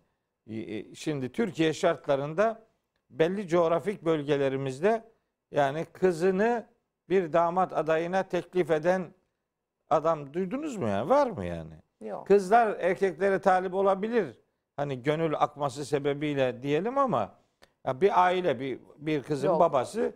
Şimdi 0.96 1.32
Türkiye 1.32 1.74
şartlarında 1.74 2.68
belli 3.10 3.48
coğrafik 3.48 4.06
bölgelerimizde 4.06 5.12
yani 5.52 5.86
kızını 5.86 6.68
bir 7.10 7.34
damat 7.34 7.74
adayına 7.74 8.24
teklif 8.24 8.72
eden 8.72 9.14
adam 9.90 10.34
duydunuz 10.34 10.78
mu 10.78 10.88
yani? 10.88 11.10
Var 11.10 11.28
mı 11.28 11.46
yani? 11.46 11.74
Yok. 12.02 12.28
Kızlar 12.28 12.80
erkeklere 12.80 13.40
talip 13.42 13.74
olabilir. 13.74 14.38
Hani 14.76 15.04
gönül 15.04 15.36
akması 15.36 15.86
sebebiyle 15.86 16.64
diyelim 16.64 16.98
ama 16.98 17.36
ya 17.86 18.02
bir 18.02 18.24
aile 18.24 18.60
bir 18.60 18.80
bir 18.98 19.24
kızın 19.24 19.48
Yok. 19.48 19.60
babası 19.60 20.16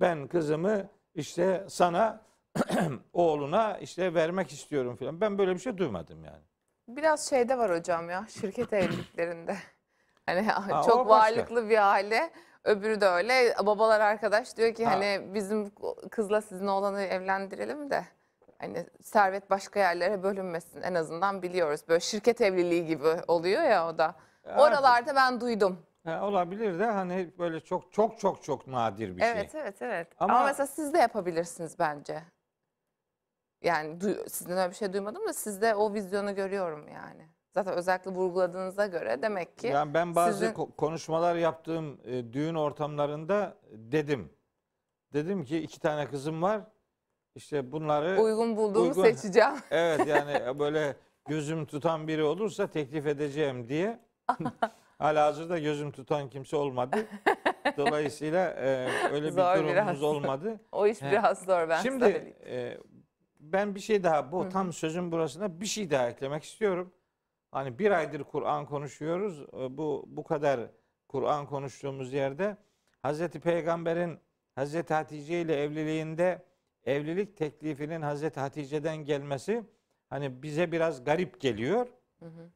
ben 0.00 0.26
kızımı 0.28 0.88
işte 1.14 1.64
sana 1.68 2.20
oğluna 3.12 3.78
işte 3.78 4.14
vermek 4.14 4.52
istiyorum 4.52 4.96
falan. 4.96 5.20
Ben 5.20 5.38
böyle 5.38 5.54
bir 5.54 5.58
şey 5.58 5.78
duymadım 5.78 6.24
yani. 6.24 6.42
Biraz 6.88 7.28
şeyde 7.28 7.58
var 7.58 7.78
hocam 7.78 8.10
ya 8.10 8.26
şirket 8.28 8.72
evliliklerinde. 8.72 9.56
Hani 10.26 10.48
o 10.80 10.84
çok 10.86 11.08
başka. 11.08 11.08
varlıklı 11.08 11.68
bir 11.70 11.92
aile. 11.92 12.30
Öbürü 12.64 13.00
de 13.00 13.06
öyle. 13.06 13.54
Babalar 13.66 14.00
arkadaş 14.00 14.56
diyor 14.56 14.74
ki 14.74 14.84
Ha. 14.86 14.90
hani 14.92 15.34
bizim 15.34 15.72
kızla 16.10 16.40
sizin 16.40 16.66
oğlanı 16.66 17.02
evlendirelim 17.02 17.90
de 17.90 18.04
hani 18.58 18.86
servet 19.02 19.50
başka 19.50 19.80
yerlere 19.80 20.22
bölünmesin. 20.22 20.82
En 20.82 20.94
azından 20.94 21.42
biliyoruz. 21.42 21.80
Böyle 21.88 22.00
şirket 22.00 22.40
evliliği 22.40 22.86
gibi 22.86 23.08
oluyor 23.28 23.62
ya 23.62 23.88
o 23.88 23.98
da. 23.98 24.14
Oralarda 24.56 25.14
ben 25.16 25.40
duydum. 25.40 25.78
Ha, 26.04 26.26
olabilir 26.26 26.78
de 26.78 26.84
hani 26.86 27.30
böyle 27.38 27.60
çok 27.60 27.92
çok 27.92 28.18
çok 28.18 28.42
çok 28.42 28.66
nadir 28.66 29.16
bir 29.16 29.22
Evet 29.22 29.52
şey. 29.52 29.60
evet 29.60 29.82
evet. 29.82 30.08
Ama- 30.18 30.34
Ama, 30.36 30.46
mesela 30.46 30.66
siz 30.66 30.92
de 30.94 30.98
yapabilirsiniz 30.98 31.78
bence. 31.78 32.22
Yani 33.62 33.98
sizden 34.28 34.58
öyle 34.58 34.70
bir 34.70 34.74
şey 34.74 34.92
duymadım 34.92 35.28
da 35.28 35.32
sizde 35.32 35.74
o 35.74 35.94
vizyonu 35.94 36.34
görüyorum 36.34 36.88
yani. 36.88 37.28
Zaten 37.54 37.74
özellikle 37.74 38.10
vurguladığınıza 38.10 38.86
göre 38.86 39.22
demek 39.22 39.58
ki 39.58 39.66
Yani 39.66 39.94
ben 39.94 40.14
bazı 40.14 40.38
sizin- 40.38 40.52
ko- 40.54 40.76
konuşmalar 40.76 41.36
yaptığım 41.36 42.00
e, 42.04 42.32
düğün 42.32 42.54
ortamlarında 42.54 43.54
dedim. 43.72 44.32
Dedim 45.12 45.44
ki 45.44 45.58
iki 45.58 45.80
tane 45.80 46.08
kızım 46.08 46.42
var. 46.42 46.60
İşte 47.34 47.72
bunları 47.72 48.20
uygun 48.22 48.56
bulduğumu 48.56 48.88
Uygun. 48.88 49.02
seçeceğim. 49.02 49.50
Evet 49.70 50.06
yani 50.06 50.58
böyle 50.58 50.96
gözüm 51.28 51.66
tutan 51.66 52.08
biri 52.08 52.22
olursa 52.24 52.66
teklif 52.66 53.06
edeceğim 53.06 53.68
diye. 53.68 54.00
Hala 54.98 55.24
hazırda 55.26 55.58
gözüm 55.58 55.92
tutan 55.92 56.30
kimse 56.30 56.56
olmadı. 56.56 56.96
Dolayısıyla 57.76 58.50
e, 58.50 58.88
öyle 59.12 59.26
bir 59.26 59.32
Zor 59.32 59.54
durumumuz 59.56 59.72
biraz. 59.72 60.02
olmadı. 60.02 60.60
O 60.72 60.86
iş 60.86 61.02
He. 61.02 61.10
biraz 61.10 61.44
zor 61.44 61.68
ben 61.68 61.82
Şimdi 61.82 62.04
söyleyeyim. 62.04 62.34
e, 62.46 62.78
ben 63.40 63.74
bir 63.74 63.80
şey 63.80 64.04
daha 64.04 64.32
bu 64.32 64.48
tam 64.48 64.72
sözün 64.72 65.12
burasına 65.12 65.60
bir 65.60 65.66
şey 65.66 65.90
daha 65.90 66.08
eklemek 66.08 66.44
istiyorum. 66.44 66.92
Hani 67.52 67.78
bir 67.78 67.90
aydır 67.90 68.24
Kur'an 68.24 68.66
konuşuyoruz. 68.66 69.40
E, 69.40 69.76
Bu 69.76 70.04
bu 70.06 70.24
kadar 70.24 70.60
Kur'an 71.08 71.46
konuştuğumuz 71.46 72.12
yerde 72.12 72.56
Hazreti 73.02 73.40
Peygamber'in 73.40 74.18
Hazreti 74.54 74.94
Hatice 74.94 75.40
ile 75.40 75.62
evliliğinde 75.62 76.42
evlilik 76.84 77.36
teklifinin 77.36 78.02
Hazreti 78.02 78.40
Hatice'den 78.40 78.96
gelmesi 78.96 79.64
hani 80.10 80.42
bize 80.42 80.72
biraz 80.72 81.04
garip 81.04 81.40
geliyor. 81.40 81.86
Hı 82.18 82.26
hı. 82.26 82.50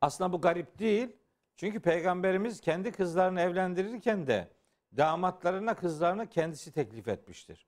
Aslında 0.00 0.32
bu 0.32 0.40
garip 0.40 0.78
değil. 0.78 1.16
Çünkü 1.56 1.80
peygamberimiz 1.80 2.60
kendi 2.60 2.92
kızlarını 2.92 3.40
evlendirirken 3.40 4.26
de 4.26 4.48
damatlarına 4.96 5.74
kızlarını 5.74 6.26
kendisi 6.26 6.72
teklif 6.72 7.08
etmiştir. 7.08 7.66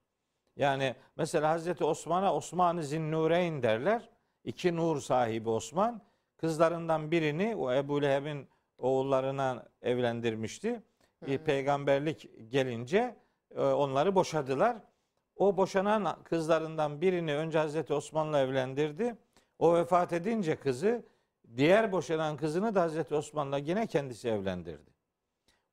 Yani 0.56 0.94
mesela 1.16 1.50
Hazreti 1.50 1.84
Osman'a 1.84 2.34
Osman-ı 2.34 2.82
Zinnureyn 2.82 3.62
derler. 3.62 4.08
İki 4.44 4.76
nur 4.76 5.00
sahibi 5.00 5.48
Osman. 5.48 6.02
Kızlarından 6.40 7.10
birini 7.10 7.56
o 7.56 7.72
Ebu 7.72 8.02
Leheb'in 8.02 8.48
oğullarına 8.78 9.66
evlendirmişti. 9.82 10.82
E, 11.26 11.38
Peygamberlik 11.38 12.30
gelince 12.50 13.16
e, 13.56 13.60
onları 13.60 14.14
boşadılar. 14.14 14.76
O 15.36 15.56
boşanan 15.56 16.22
kızlarından 16.24 17.00
birini 17.00 17.34
önce 17.34 17.58
Hazreti 17.58 17.94
Osman'la 17.94 18.40
evlendirdi. 18.40 19.16
O 19.58 19.74
vefat 19.74 20.12
edince 20.12 20.56
kızı 20.56 21.02
diğer 21.56 21.92
boşanan 21.92 22.36
kızını 22.36 22.74
da 22.74 22.82
Hazreti 22.82 23.14
Osman'la 23.14 23.58
yine 23.58 23.86
kendisi 23.86 24.28
evlendirdi. 24.28 24.90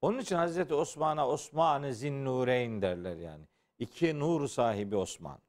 Onun 0.02 0.20
için 0.20 0.36
Hazreti 0.36 0.74
Osman'a 0.74 1.28
Osman-ı 1.28 1.94
Zinnureyn 1.94 2.82
derler 2.82 3.18
yani. 3.18 3.44
İki 3.80 4.20
nur 4.20 4.48
sahibi 4.48 4.96
Osman. 4.96 5.40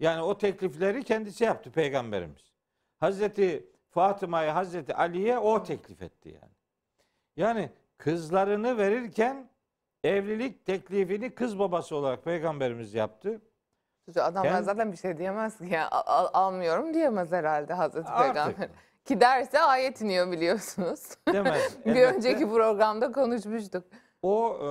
Yani 0.00 0.22
o 0.22 0.38
teklifleri 0.38 1.02
kendisi 1.04 1.44
yaptı 1.44 1.70
peygamberimiz. 1.70 2.52
Hazreti 3.00 3.72
Fatıma'yı 3.92 4.50
Hazreti 4.50 4.94
Ali'ye 4.94 5.38
o 5.38 5.62
teklif 5.62 6.02
etti 6.02 6.28
yani. 6.28 6.52
Yani 7.36 7.70
kızlarını 7.98 8.78
verirken 8.78 9.48
evlilik 10.04 10.66
teklifini 10.66 11.34
kız 11.34 11.58
babası 11.58 11.96
olarak 11.96 12.24
peygamberimiz 12.24 12.94
yaptı. 12.94 13.40
Adamlar 14.16 14.50
Kend- 14.60 14.62
zaten 14.62 14.92
bir 14.92 14.96
şey 14.96 15.18
diyemez 15.18 15.58
ki 15.58 15.64
ya 15.66 15.88
al- 15.90 16.02
al- 16.24 16.30
almıyorum 16.46 16.94
diyemez 16.94 17.32
herhalde 17.32 17.74
Hazreti 17.74 18.08
Artık 18.08 18.34
Peygamber. 18.34 18.68
Ki 19.04 19.20
derse 19.20 19.60
ayet 19.60 20.00
iniyor 20.00 20.32
biliyorsunuz. 20.32 21.00
demez. 21.32 21.76
bir 21.86 22.02
önceki 22.02 22.48
programda 22.48 23.12
konuşmuştuk. 23.12 23.84
O 24.22 24.56
e, 24.60 24.68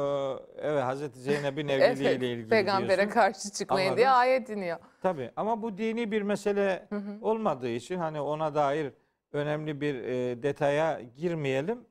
evet 0.68 0.84
Hazreti 0.84 1.20
Zeynep'in 1.20 1.68
evliliğiyle 1.68 2.10
Evet, 2.12 2.22
ilgili 2.24 2.50
peygambere 2.50 2.98
diyorsun. 2.98 3.14
karşı 3.14 3.52
çıkmayın 3.52 3.86
Anladım. 3.88 3.98
diye 3.98 4.10
ayet 4.10 4.50
iniyor. 4.50 4.78
Tabii 5.02 5.32
ama 5.36 5.62
bu 5.62 5.78
dini 5.78 6.12
bir 6.12 6.22
mesele 6.22 6.86
Hı 6.90 6.96
hı. 6.96 7.18
olmadığı 7.22 7.70
için 7.70 7.98
hani 7.98 8.22
ona 8.22 8.56
dair 8.56 8.94
önemli 9.34 9.82
bir 9.82 9.96
e, 9.96 10.44
detaya 10.44 11.02
girmeyelim. 11.02 11.86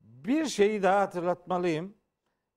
Bir 0.00 0.46
şeyi 0.46 0.82
daha 0.82 1.00
hatırlatmalıyım. 1.00 1.94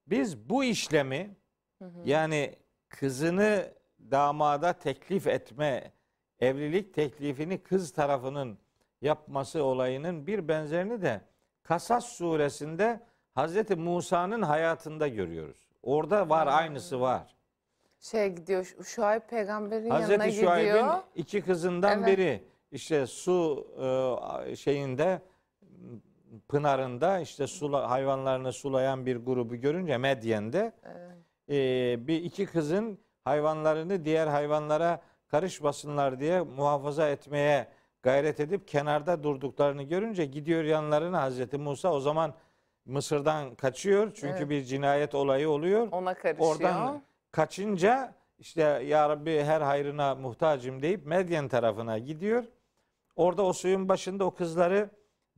Biz 0.07 0.49
bu 0.49 0.63
işlemi 0.63 1.35
Hı 1.79 1.85
hı. 1.85 1.91
yani 2.05 2.55
kızını 2.89 3.71
damada 4.11 4.73
teklif 4.73 5.27
etme, 5.27 5.91
evlilik 6.39 6.93
teklifini 6.93 7.57
kız 7.63 7.93
tarafının 7.93 8.57
yapması 9.01 9.63
olayının 9.63 10.27
bir 10.27 10.47
benzerini 10.47 11.01
de 11.01 11.21
Kasas 11.63 12.05
suresinde 12.05 12.99
Hazreti 13.35 13.75
Musa'nın 13.75 14.41
hayatında 14.41 15.07
görüyoruz. 15.07 15.67
Orada 15.83 16.29
var 16.29 16.47
Hmm. 16.47 16.55
aynısı 16.55 17.01
var. 17.01 17.35
Şey 17.99 18.29
gidiyor 18.29 18.63
Şu- 18.63 18.83
Şuayb 18.83 19.21
peygamberin 19.29 19.83
yanına 19.85 19.95
Hazreti 20.03 20.31
Şuayb'in 20.31 20.67
gidiyor. 20.67 20.97
iki 21.15 21.41
kızından 21.41 21.97
Evet. 22.03 22.07
biri 22.17 22.43
işte 22.73 23.07
su 23.07 23.67
e, 24.47 24.55
şeyinde 24.55 25.21
pınarında 26.47 27.19
işte 27.19 27.47
sula, 27.47 27.89
hayvanlarını 27.89 28.53
sulayan 28.53 29.05
bir 29.05 29.15
grubu 29.15 29.55
görünce 29.55 29.97
Medyen'de 29.97 30.73
Evet. 30.83 31.17
e, 31.49 32.07
bir 32.07 32.23
iki 32.23 32.45
kızın 32.45 32.97
hayvanlarını 33.23 34.05
diğer 34.05 34.27
hayvanlara 34.27 35.01
karışmasınlar 35.27 36.19
diye 36.19 36.41
muhafaza 36.41 37.09
etmeye 37.09 37.67
gayret 38.03 38.39
edip 38.39 38.67
kenarda 38.67 39.23
durduklarını 39.23 39.83
görünce 39.83 40.25
gidiyor 40.25 40.63
yanlarına 40.63 41.21
Hazreti 41.21 41.57
Musa 41.57 41.93
o 41.93 41.99
zaman 41.99 42.33
Mısır'dan 42.85 43.55
kaçıyor 43.55 44.11
çünkü 44.15 44.37
Evet. 44.37 44.49
bir 44.49 44.63
cinayet 44.63 45.15
olayı 45.15 45.49
oluyor. 45.49 45.87
Ona 45.91 46.13
karışıyor. 46.13 46.55
Oradan 46.55 47.01
kaçınca 47.31 48.13
işte 48.39 48.61
ya 48.61 49.09
Rabbi 49.09 49.43
her 49.43 49.61
hayrına 49.61 50.15
muhtacım 50.15 50.81
deyip 50.81 51.05
Medyen 51.05 51.47
tarafına 51.47 51.97
gidiyor. 51.97 52.43
Orada 53.15 53.43
o 53.43 53.53
suyun 53.53 53.89
başında 53.89 54.25
o 54.25 54.33
kızları 54.33 54.89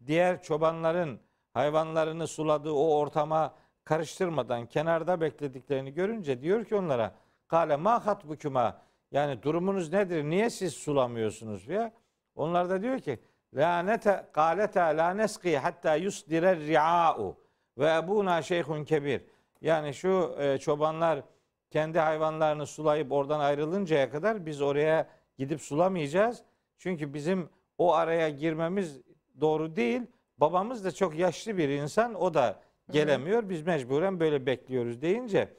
diğer 0.06 0.44
çobanların 0.44 1.20
hayvanlarını 1.54 2.28
suladığı 2.28 2.72
o 2.72 2.98
ortama 2.98 3.56
karıştırmadan 3.84 4.66
kenarda 4.66 5.22
beklediklerini 5.22 5.94
görünce 5.94 6.42
diyor 6.42 6.66
ki 6.66 6.76
onlara 6.76 7.16
kale 7.48 7.76
ma 7.76 8.06
hatbukuma 8.06 8.82
yani 9.12 9.44
durumunuz 9.44 9.94
nedir? 9.94 10.24
Niye 10.24 10.50
siz 10.50 10.74
sulamıyorsunuz 10.74 11.68
ya? 11.68 11.94
Onlar 12.36 12.70
da 12.70 12.82
diyor 12.82 13.00
ki 13.00 13.20
lanete 13.54 14.26
galete 14.34 14.80
la 14.80 15.14
neski 15.14 15.58
hatta 15.58 15.96
yusdire 15.96 16.56
ri'a'u 16.56 17.38
ve 17.78 17.96
ebuna 17.96 18.42
şeyhun 18.42 18.84
kebir. 18.84 19.22
Yani 19.62 19.94
şu 19.94 20.36
e, 20.40 20.58
çobanlar 20.58 21.24
kendi 21.72 22.00
hayvanlarını 22.00 22.66
sulayıp 22.68 23.12
oradan 23.12 23.40
ayrılıncaya 23.40 24.10
kadar 24.10 24.46
biz 24.46 24.62
oraya 24.62 25.08
gidip 25.38 25.62
sulamayacağız. 25.62 26.44
Çünkü 26.78 27.14
bizim 27.14 27.50
o 27.78 27.94
araya 27.94 28.30
girmemiz 28.30 29.02
doğru 29.42 29.76
değil. 29.76 30.02
Babamız 30.38 30.86
da 30.86 30.92
çok 30.92 31.16
yaşlı 31.16 31.58
bir 31.58 31.70
insan. 31.70 32.14
O 32.14 32.34
da 32.34 32.60
gelemiyor. 32.92 33.50
Biz 33.50 33.62
mecburen 33.62 34.20
böyle 34.20 34.46
bekliyoruz 34.46 35.02
deyince 35.02 35.54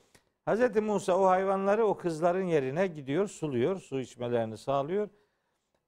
Hz. 0.48 0.76
Musa 0.76 1.18
o 1.18 1.26
hayvanları 1.26 1.86
o 1.86 1.96
kızların 1.96 2.44
yerine 2.44 2.86
gidiyor, 2.86 3.28
suluyor, 3.28 3.80
su 3.80 4.00
içmelerini 4.00 4.58
sağlıyor. 4.58 5.08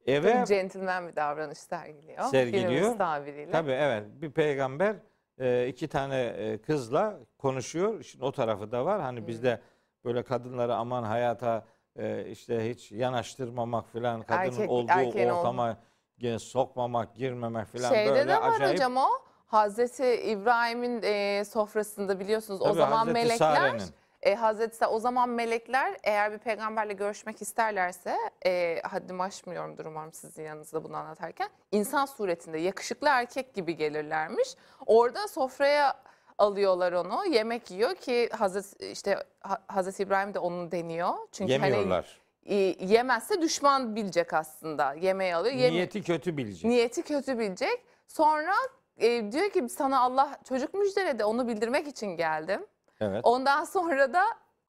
Eve 0.06 0.44
centilmen 0.48 1.08
bir 1.08 1.16
davranış 1.16 1.58
sergiliyor. 1.58 2.24
Sergiliyor. 2.24 2.98
Tabiriyle. 2.98 3.50
Tabii 3.50 3.70
evet 3.70 4.04
bir 4.14 4.30
peygamber 4.30 4.96
e, 5.38 5.68
iki 5.68 5.88
tane 5.88 6.22
e, 6.22 6.58
kızla 6.58 7.20
konuşuyor. 7.38 8.02
Şimdi 8.02 8.24
o 8.24 8.32
tarafı 8.32 8.72
da 8.72 8.84
var. 8.84 9.00
Hani 9.00 9.26
bizde 9.26 9.60
böyle 10.04 10.22
kadınları 10.22 10.74
aman 10.74 11.02
hayata 11.02 11.64
e, 11.96 12.26
işte 12.30 12.70
hiç 12.70 12.92
yanaştırmamak 12.92 13.90
filan 13.90 14.22
kadının 14.22 14.60
Erkek- 14.60 14.70
olduğu 14.70 15.32
ortama 15.32 15.76
ge- 16.20 16.38
sokmamak, 16.38 17.14
girmemek 17.14 17.66
filan 17.68 17.88
Şeyde 17.94 18.10
böyle 18.10 18.28
de 18.28 18.36
var 18.40 18.52
acayip. 18.52 18.74
hocam 18.74 18.96
o. 18.96 19.08
Hazreti 19.46 20.14
İbrahim'in 20.14 21.02
e, 21.02 21.44
sofrasında 21.44 22.20
biliyorsunuz 22.20 22.60
o 22.60 22.64
Tabii 22.64 22.76
zaman 22.76 22.96
Hazreti 22.96 23.12
melekler 23.12 23.36
Sare'nin. 23.56 23.82
e, 24.22 24.34
Hazreti 24.34 24.76
Sa- 24.76 24.86
o 24.86 24.98
zaman 24.98 25.28
melekler 25.28 25.96
eğer 26.04 26.32
bir 26.32 26.38
peygamberle 26.38 26.92
görüşmek 26.92 27.42
isterlerse 27.42 28.16
e, 28.46 28.80
haddimi 28.82 29.22
aşmıyorumdur 29.22 29.86
umarım 29.86 30.12
sizin 30.12 30.42
yanınızda 30.42 30.84
bunu 30.84 30.96
anlatarken 30.96 31.48
insan 31.72 32.06
suretinde 32.06 32.58
yakışıklı 32.58 33.08
erkek 33.08 33.54
gibi 33.54 33.76
gelirlermiş. 33.76 34.48
Orada 34.86 35.28
sofraya 35.28 35.94
alıyorlar 36.38 36.92
onu 36.92 37.26
yemek 37.26 37.70
yiyor 37.70 37.94
ki 37.94 38.28
Hazreti 38.38 38.86
işte 38.90 39.16
Ha- 39.40 39.62
Hazreti 39.68 40.02
İbrahim 40.02 40.34
de 40.34 40.38
onu 40.38 40.72
deniyor. 40.72 41.14
Çünkü 41.32 41.52
hani 41.58 41.64
Yemiyorlar. 41.70 42.20
E, 42.46 42.54
yemezse 42.86 43.42
düşman 43.42 43.96
bilecek 43.96 44.32
aslında. 44.32 44.94
Yemeği 44.94 45.34
alıyor. 45.34 45.54
yemi- 45.54 45.72
Niyeti 45.74 46.02
kötü 46.02 46.36
bilecek. 46.36 46.64
niyeti 46.64 47.02
kötü 47.02 47.38
bilecek. 47.38 47.84
Sonra 48.06 48.54
e, 48.98 49.32
diyor 49.32 49.50
ki 49.50 49.68
sana 49.68 50.00
Allah 50.00 50.38
çocuk 50.48 50.74
müjdeledi 50.74 51.24
onu 51.24 51.48
bildirmek 51.48 51.88
için 51.88 52.06
geldim. 52.16 52.66
Evet. 53.00 53.20
Ondan 53.22 53.64
sonra 53.64 54.12
da 54.12 54.22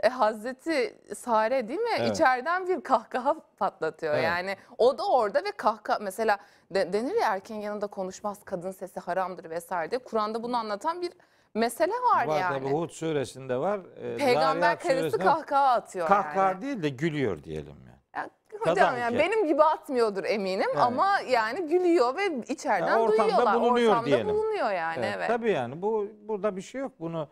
e, 0.03 0.10
Hazreti 0.10 0.99
Sare 1.15 1.67
değil 1.67 1.79
mi? 1.79 1.89
Evet. 1.99 2.15
İçeriden 2.15 2.67
bir 2.67 2.82
kahkaha 2.82 3.34
patlatıyor. 3.58 4.13
Evet. 4.13 4.23
Yani 4.23 4.55
o 4.77 4.97
da 4.97 5.08
orada 5.10 5.39
ve 5.43 5.51
kahkaha 5.51 5.99
mesela 6.01 6.38
de- 6.71 6.93
denir 6.93 7.15
ya 7.15 7.34
erkeğin 7.34 7.62
yanında 7.62 7.88
konuşmaz 7.88 8.43
kadın 8.45 8.71
sesi 8.71 8.99
haramdır 8.99 9.49
vesaire. 9.49 9.97
Kur'an'da 9.97 10.43
bunu 10.43 10.58
anlatan 10.58 11.01
bir 11.01 11.12
mesele 11.55 11.91
var, 11.93 12.27
var 12.27 12.39
yani. 12.39 12.59
tabii 12.59 12.73
Hud 12.73 12.89
suresinde 12.89 13.57
var. 13.57 13.79
E, 13.95 14.17
Peygamber 14.17 14.62
Zariyat 14.62 14.83
karısı 14.83 14.99
suresinde 14.99 15.23
kahkaha 15.23 15.73
atıyor 15.73 16.07
kahkaha 16.07 16.47
yani. 16.49 16.62
değil 16.62 16.83
de 16.83 16.89
gülüyor 16.89 17.43
diyelim 17.43 17.75
yani. 17.88 17.99
Ya, 18.15 18.29
Kadın 18.59 18.71
hocam 18.71 18.97
yani 18.97 19.19
benim 19.19 19.47
gibi 19.47 19.63
atmıyordur 19.63 20.23
eminim 20.23 20.65
Evet. 20.73 20.77
ama 20.81 21.19
yani 21.29 21.67
gülüyor 21.67 22.17
ve 22.17 22.41
içeriden 22.47 22.88
Ya 22.88 22.99
ortamda 22.99 23.23
duyuyorlar. 23.23 23.62
bulunuyor 23.62 23.91
ortamda 23.91 24.05
diyelim. 24.05 24.27
bulunuyor 24.29 24.71
yani 24.71 25.05
evet. 25.15 25.27
Tabii 25.27 25.51
yani 25.51 25.81
bu 25.81 26.07
burada 26.21 26.55
bir 26.55 26.62
şey 26.62 26.81
yok. 26.81 26.91
Bunu 26.99 27.27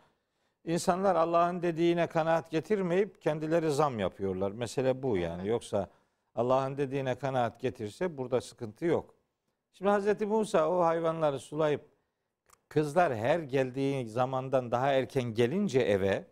insanlar 0.65 1.15
Allah'ın 1.15 1.61
dediğine 1.61 2.07
kanaat 2.07 2.51
getirmeyip 2.51 3.21
kendileri 3.21 3.71
zam 3.71 3.99
yapıyorlar. 3.99 4.51
Mesele 4.51 5.03
bu 5.03 5.17
yani. 5.17 5.47
Yoksa 5.47 5.87
Allah'ın 6.35 6.77
dediğine 6.77 7.15
kanaat 7.15 7.59
getirse 7.59 8.17
burada 8.17 8.41
sıkıntı 8.41 8.85
yok. 8.85 9.13
Şimdi 9.73 9.91
Hazreti 9.91 10.25
Musa 10.25 10.69
o 10.69 10.79
hayvanları 10.79 11.39
sulayıp 11.39 11.96
kızlar 12.69 13.15
her 13.15 13.39
geldiği 13.39 14.07
zamandan 14.07 14.71
daha 14.71 14.91
erken 14.93 15.23
gelince 15.23 15.79
eve 15.79 16.25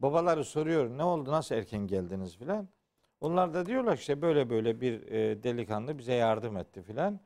babaları 0.00 0.44
soruyor 0.44 0.98
ne 0.98 1.04
oldu 1.04 1.32
nasıl 1.32 1.54
erken 1.54 1.86
geldiniz 1.86 2.36
filan. 2.36 2.68
Onlar 3.20 3.54
da 3.54 3.66
diyorlar 3.66 3.96
işte 3.96 4.22
böyle 4.22 4.50
böyle 4.50 4.80
bir 4.80 5.02
e, 5.12 5.42
delikanlı 5.42 5.98
bize 5.98 6.14
yardım 6.14 6.56
etti 6.56 6.82
filan. 6.82 7.20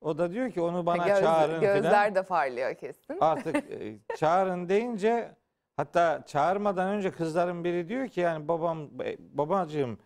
O 0.00 0.18
da 0.18 0.32
diyor 0.32 0.50
ki 0.50 0.60
onu 0.60 0.86
bana 0.86 1.06
Göz- 1.08 1.20
çağırın 1.20 1.60
filan. 1.60 1.74
Gözler 1.82 2.14
de 2.14 2.22
parlıyor 2.22 2.74
kesin. 2.74 3.16
Artık 3.20 3.56
e, 3.56 3.98
çağırın 4.16 4.68
deyince 4.68 5.34
hatta 5.76 6.22
çağırmadan 6.26 6.88
önce 6.88 7.10
kızların 7.10 7.64
biri 7.64 7.88
diyor 7.88 8.08
ki 8.08 8.20
yani 8.20 8.48
babam 8.48 8.90
e, 9.04 9.16
babacığım 9.38 9.98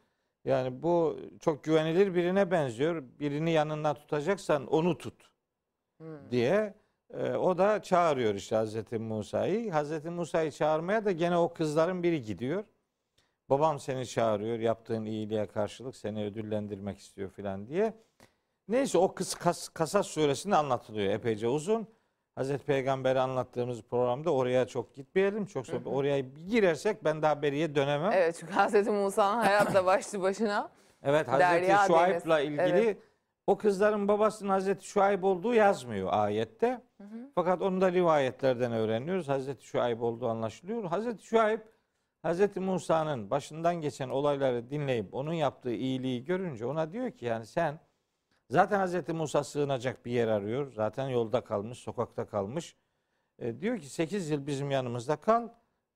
yani 0.44 0.82
bu 0.82 1.18
çok 1.40 1.64
güvenilir 1.64 2.14
birine 2.14 2.50
benziyor. 2.50 3.02
Birini 3.20 3.50
yanına 3.50 3.94
tutacaksan 3.94 4.66
onu 4.66 4.98
tut 4.98 5.30
Hmm. 6.00 6.30
diye 6.30 6.74
e, 7.14 7.32
o 7.32 7.58
da 7.58 7.82
çağırıyor 7.82 8.34
işte 8.34 8.56
Hazreti 8.56 8.98
Musa'yı. 8.98 9.70
Hazreti 9.72 10.10
Musa'yı 10.10 10.50
çağırmaya 10.50 11.04
da 11.04 11.12
gene 11.12 11.36
o 11.36 11.52
kızların 11.52 12.02
biri 12.02 12.22
gidiyor. 12.22 12.64
Babam 13.50 13.80
seni 13.80 14.06
çağırıyor 14.06 14.58
yaptığın 14.58 15.04
iyiliğe 15.04 15.46
karşılık 15.46 15.96
seni 15.96 16.24
ödüllendirmek 16.24 16.98
istiyor 16.98 17.30
filan 17.30 17.66
diye. 17.66 17.94
Neyse 18.68 18.98
o 18.98 19.14
kız 19.14 19.34
kas, 19.34 19.68
Kasas 19.68 20.06
suresinde 20.06 20.56
anlatılıyor 20.56 21.12
epeyce 21.12 21.48
uzun. 21.48 21.86
Hazreti 22.34 22.64
Peygamber'i 22.64 23.20
anlattığımız 23.20 23.82
programda 23.82 24.30
oraya 24.30 24.66
çok 24.66 24.94
gitmeyelim. 24.94 25.46
Çok 25.46 25.66
sonra 25.66 25.88
oraya 25.88 26.24
bir 26.24 26.40
girersek 26.50 27.04
ben 27.04 27.22
daha 27.22 27.42
beriye 27.42 27.74
dönemem. 27.74 28.12
Evet, 28.12 28.24
Evet 28.24 28.36
çünkü 28.40 28.52
Hazreti 28.52 28.90
Musa'nın 28.90 29.42
hayatla 29.42 29.86
başlı 29.86 30.22
başına. 30.22 30.70
Hazreti 31.02 31.30
Derya 31.30 31.86
Şuayb'la 31.86 32.40
ilgili 32.40 32.60
Evet. 32.62 32.98
O 33.46 33.56
kızların 33.56 34.08
babasının 34.08 34.50
Hazreti 34.50 34.86
Şuayb 34.86 35.22
olduğu 35.22 35.54
yazmıyor 35.54 36.08
ayette. 36.12 36.82
Fakat 37.34 37.62
onu 37.62 37.80
da 37.80 37.92
rivayetlerden 37.92 38.72
öğreniyoruz. 38.72 39.28
Hazreti 39.28 39.66
Şuayb 39.66 40.00
olduğu 40.00 40.28
anlaşılıyor. 40.28 40.84
Hazreti 40.84 41.26
Şuayb 41.26 41.60
Hazreti 42.22 42.60
Musa'nın 42.60 43.30
başından 43.30 43.74
geçen 43.74 44.08
olayları 44.08 44.70
dinleyip 44.70 45.14
onun 45.14 45.32
yaptığı 45.32 45.72
iyiliği 45.72 46.24
görünce 46.24 46.66
ona 46.66 46.92
diyor 46.92 47.10
ki 47.10 47.24
yani 47.24 47.46
sen 47.46 47.80
zaten 48.50 48.78
Hazreti 48.78 49.12
Musa 49.12 49.44
sığınacak 49.44 50.06
bir 50.06 50.12
yer 50.12 50.28
arıyor. 50.28 50.72
Zaten 50.72 51.08
yolda 51.08 51.40
kalmış, 51.40 51.78
sokakta 51.78 52.26
kalmış. 52.26 52.76
E, 53.38 53.60
diyor 53.60 53.78
ki 53.78 53.90
8 53.90 54.30
yıl 54.30 54.46
bizim 54.46 54.70
yanımızda 54.70 55.16
kal. 55.16 55.48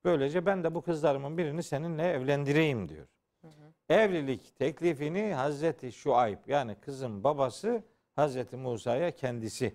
Böylece 0.05 0.47
ben 0.47 0.65
de 0.65 0.75
bu 0.75 0.83
kızlarımın 0.83 1.39
birini 1.39 1.63
seninle 1.63 2.03
evlendireyim 2.03 2.89
diyor. 2.89 3.07
Evlilik 3.91 4.59
teklifini 4.59 5.35
Hazreti 5.35 5.93
Şuayb 5.93 6.39
yani 6.47 6.75
kızın 6.75 7.25
babası 7.25 7.83
Hazreti 8.17 8.57
Musa'ya 8.57 9.11
kendisi 9.11 9.75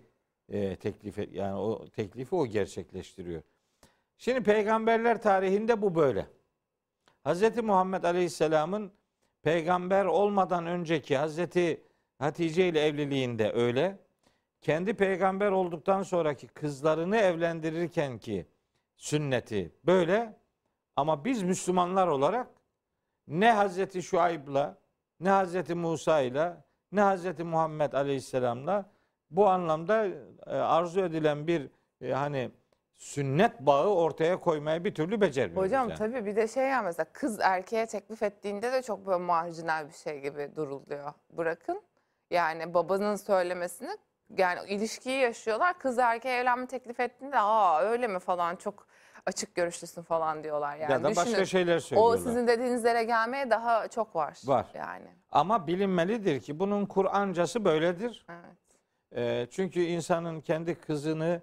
e, 0.49 0.75
teklif 0.75 1.19
et- 1.19 1.33
yani 1.33 1.55
o 1.55 1.87
teklifi 1.89 2.35
o 2.35 2.45
gerçekleştiriyor. 2.45 3.41
Şimdi 4.17 4.43
peygamberler 4.43 5.21
tarihinde 5.21 5.81
bu 5.81 5.95
böyle. 5.95 6.25
Hazreti 7.23 7.61
Muhammed 7.61 8.03
Aleyhisselam'ın 8.03 8.91
peygamber 9.43 10.05
olmadan 10.05 10.65
önceki 10.65 11.17
Hazreti 11.17 11.81
Hatice 12.19 12.67
ile 12.67 12.81
evliliğinde 12.81 13.51
öyle. 13.51 13.97
Kendi 14.61 14.93
peygamber 14.93 15.51
olduktan 15.51 16.03
sonraki 16.03 16.47
kızlarını 16.47 17.17
evlendirirken 17.17 18.17
ki 18.17 18.45
sünneti 18.97 19.71
böyle. 19.85 20.37
Ama 20.95 21.25
biz 21.25 21.43
Müslümanlar 21.43 22.07
olarak 22.07 22.47
ne 23.27 23.51
Hazreti 23.51 24.03
Şuayb'la 24.03 24.77
ne 25.19 25.29
Hazreti 25.29 25.75
Musa'yla 25.75 26.63
ne 26.91 27.01
Hazreti 27.01 27.43
Muhammed 27.43 27.93
Aleyhisselam'la 27.93 28.85
bu 29.31 29.47
anlamda 29.47 30.05
e, 30.47 30.51
arzu 30.51 31.01
edilen 31.01 31.47
bir 31.47 31.69
e, 32.01 32.11
hani 32.11 32.51
sünnet 32.95 33.59
bağı 33.59 33.95
ortaya 33.95 34.39
koymaya 34.39 34.83
bir 34.83 34.95
türlü 34.95 35.21
becermiyoruz. 35.21 35.67
Hocam 35.67 35.89
yani. 35.89 35.97
tabii 35.97 36.25
bir 36.25 36.35
de 36.35 36.47
şey 36.47 36.67
ya 36.67 36.81
mesela 36.81 37.05
kız 37.13 37.39
erkeğe 37.39 37.85
teklif 37.85 38.23
ettiğinde 38.23 38.71
de 38.71 38.81
çok 38.81 39.07
böyle 39.07 39.23
marjinal 39.23 39.87
bir 39.87 39.93
şey 39.93 40.19
gibi 40.19 40.55
duruluyor. 40.55 41.13
Bırakın 41.29 41.81
yani 42.31 42.73
babanın 42.73 43.15
söylemesini 43.15 43.97
yani 44.37 44.69
ilişkiyi 44.69 45.21
yaşıyorlar. 45.21 45.79
Kız 45.79 45.99
erkeğe 45.99 46.39
evlenme 46.39 46.67
teklif 46.67 46.99
ettiğinde 46.99 47.39
aa 47.39 47.81
öyle 47.81 48.07
mi 48.07 48.19
falan 48.19 48.55
çok 48.55 48.87
açık 49.25 49.55
görüşlüsün 49.55 50.01
falan 50.01 50.43
diyorlar 50.43 50.77
yani. 50.77 50.91
ya 50.91 51.03
da 51.03 51.09
başka 51.09 51.25
Düşünün, 51.25 51.43
şeyler 51.43 51.75
O 51.75 51.79
söylüyorlar. 51.79 52.17
sizin 52.17 52.47
dediğiniz 52.47 52.83
yere 52.83 53.03
gelmeye 53.03 53.49
daha 53.49 53.87
çok 53.87 54.15
var. 54.15 54.37
Var. 54.45 54.67
Yani. 54.73 55.07
Ama 55.31 55.67
bilinmelidir 55.67 56.39
ki 56.39 56.59
bunun 56.59 56.85
Kur'ancası 56.85 57.65
böyledir. 57.65 58.25
Evet. 58.29 58.55
E, 59.15 59.47
çünkü 59.51 59.81
insanın 59.81 60.41
kendi 60.41 60.75
kızını 60.75 61.41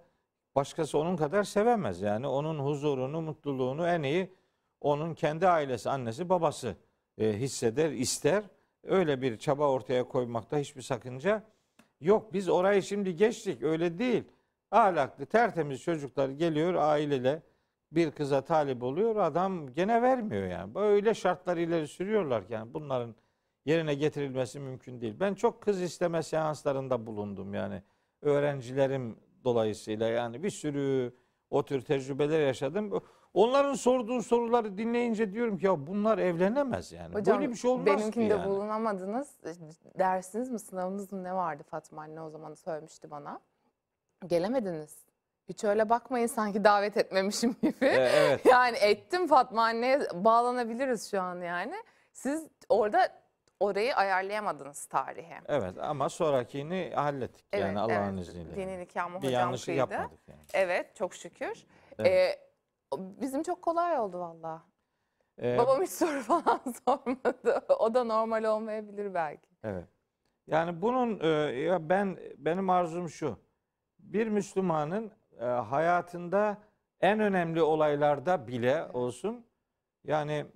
başkası 0.54 0.98
onun 0.98 1.16
kadar 1.16 1.44
sevemez. 1.44 2.02
Yani 2.02 2.26
onun 2.26 2.58
huzurunu, 2.58 3.20
mutluluğunu 3.20 3.88
en 3.88 4.02
iyi 4.02 4.32
onun 4.80 5.14
kendi 5.14 5.48
ailesi, 5.48 5.90
annesi, 5.90 6.28
babası 6.28 6.76
e, 7.18 7.32
hisseder, 7.32 7.90
ister. 7.90 8.44
Öyle 8.84 9.22
bir 9.22 9.38
çaba 9.38 9.68
ortaya 9.68 10.04
koymakta 10.04 10.58
hiçbir 10.58 10.82
sakınca 10.82 11.42
yok. 12.00 12.32
Biz 12.32 12.48
orayı 12.48 12.82
şimdi 12.82 13.16
geçtik. 13.16 13.62
Öyle 13.62 13.98
değil. 13.98 14.24
ahlaklı, 14.70 15.26
tertemiz 15.26 15.82
çocuklar 15.82 16.28
geliyor 16.28 16.74
aileyle 16.74 17.42
bir 17.94 18.10
kıza 18.10 18.40
talip 18.40 18.82
oluyor. 18.82 19.16
Adam 19.16 19.72
gene 19.74 20.02
vermiyor 20.02 20.46
yani. 20.46 20.74
Böyle 20.74 21.14
şartlar 21.14 21.56
ileri 21.56 21.88
sürüyorlar 21.88 22.46
ki 22.46 22.52
yani 22.52 22.74
bunların 22.74 23.14
yerine 23.64 23.94
getirilmesi 23.94 24.60
mümkün 24.60 25.00
değil. 25.00 25.16
Ben 25.20 25.34
çok 25.34 25.62
kız 25.62 25.82
isteme 25.82 26.22
seanslarında 26.22 27.06
bulundum 27.06 27.54
yani. 27.54 27.82
Öğrencilerim 28.22 29.16
dolayısıyla 29.44 30.08
yani 30.08 30.42
bir 30.42 30.50
sürü 30.50 31.14
o 31.50 31.64
tür 31.64 31.80
tecrübeler 31.80 32.40
yaşadım. 32.40 33.02
Onların 33.34 33.74
sorduğu 33.74 34.22
soruları 34.22 34.78
dinleyince 34.78 35.32
diyorum 35.32 35.58
ki 35.58 35.66
ya 35.66 35.86
bunlar 35.86 36.18
evlenemez 36.18 36.92
yani. 36.92 37.14
Hocam 37.14 37.38
Böyle 37.40 37.50
bir 37.50 37.56
şey 37.56 37.70
olmaz 37.70 37.86
benimkinde 37.86 38.28
ki 38.28 38.30
yani. 38.30 38.50
bulunamadınız. 38.50 39.36
Dersiniz 39.98 40.50
mi 40.50 40.58
sınavınız 40.58 41.12
mı 41.12 41.24
ne 41.24 41.34
vardı 41.34 41.62
Fatma 41.62 42.02
anne 42.02 42.20
o 42.20 42.30
zaman 42.30 42.54
söylemişti 42.54 43.10
bana. 43.10 43.40
Gelemediniz. 44.26 45.11
Hiç 45.48 45.64
öyle 45.64 45.88
bakmayın 45.88 46.26
sanki 46.26 46.64
davet 46.64 46.96
etmemişim 46.96 47.56
gibi. 47.62 47.84
E, 47.84 47.86
evet. 47.88 48.46
Yani 48.50 48.76
ettim 48.76 49.26
Fatma 49.26 49.62
anneye 49.62 50.00
bağlanabiliriz 50.14 51.10
şu 51.10 51.20
an 51.20 51.40
yani. 51.40 51.74
Siz 52.12 52.48
orada 52.68 53.08
orayı 53.60 53.96
ayarlayamadınız 53.96 54.86
tarihe. 54.86 55.40
Evet 55.48 55.78
ama 55.78 56.08
sonrakini 56.08 56.92
hallettik 56.94 57.46
Evet, 57.52 57.64
yani 57.66 57.80
Allah'ın 57.80 58.16
evet. 58.16 58.28
izniyle. 58.28 58.56
Dini 58.56 58.78
nikahımı 58.78 59.22
bir 59.22 59.26
hocam 59.26 59.40
yanlışı 59.40 59.64
kıydı. 59.64 59.78
yapmadık 59.78 60.28
yani. 60.28 60.40
Evet 60.54 60.96
çok 60.96 61.14
şükür. 61.14 61.66
Evet. 61.98 62.10
Ee, 62.10 62.38
bizim 62.98 63.42
çok 63.42 63.62
kolay 63.62 63.98
oldu 63.98 64.18
valla. 64.20 64.62
Ee, 65.42 65.58
Babam 65.58 65.82
hiç 65.82 65.90
soru 65.90 66.20
falan 66.22 66.60
sormadı. 66.86 67.64
O 67.78 67.94
da 67.94 68.04
normal 68.04 68.44
olmayabilir 68.44 69.14
belki. 69.14 69.48
Evet. 69.64 69.84
Yani 70.46 70.82
bunun 70.82 71.20
e, 71.20 71.26
ya 71.60 71.88
ben 71.88 72.18
benim 72.36 72.70
arzum 72.70 73.08
şu. 73.08 73.38
Bir 73.98 74.26
Müslümanın 74.26 75.12
e, 75.40 75.44
hayatında 75.44 76.58
en 77.00 77.20
önemli 77.20 77.62
olaylarda 77.62 78.48
bile 78.48 78.84
olsun 78.92 79.46
yani 80.04 80.46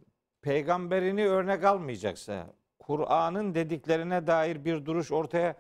peygamberini 0.43 1.27
örnek 1.27 1.65
almayacaksa, 1.65 2.47
Kur'an'ın 2.79 3.55
dediklerine 3.55 4.27
dair 4.27 4.65
bir 4.65 4.87
duruş 4.87 5.13
ortaya 5.13 5.55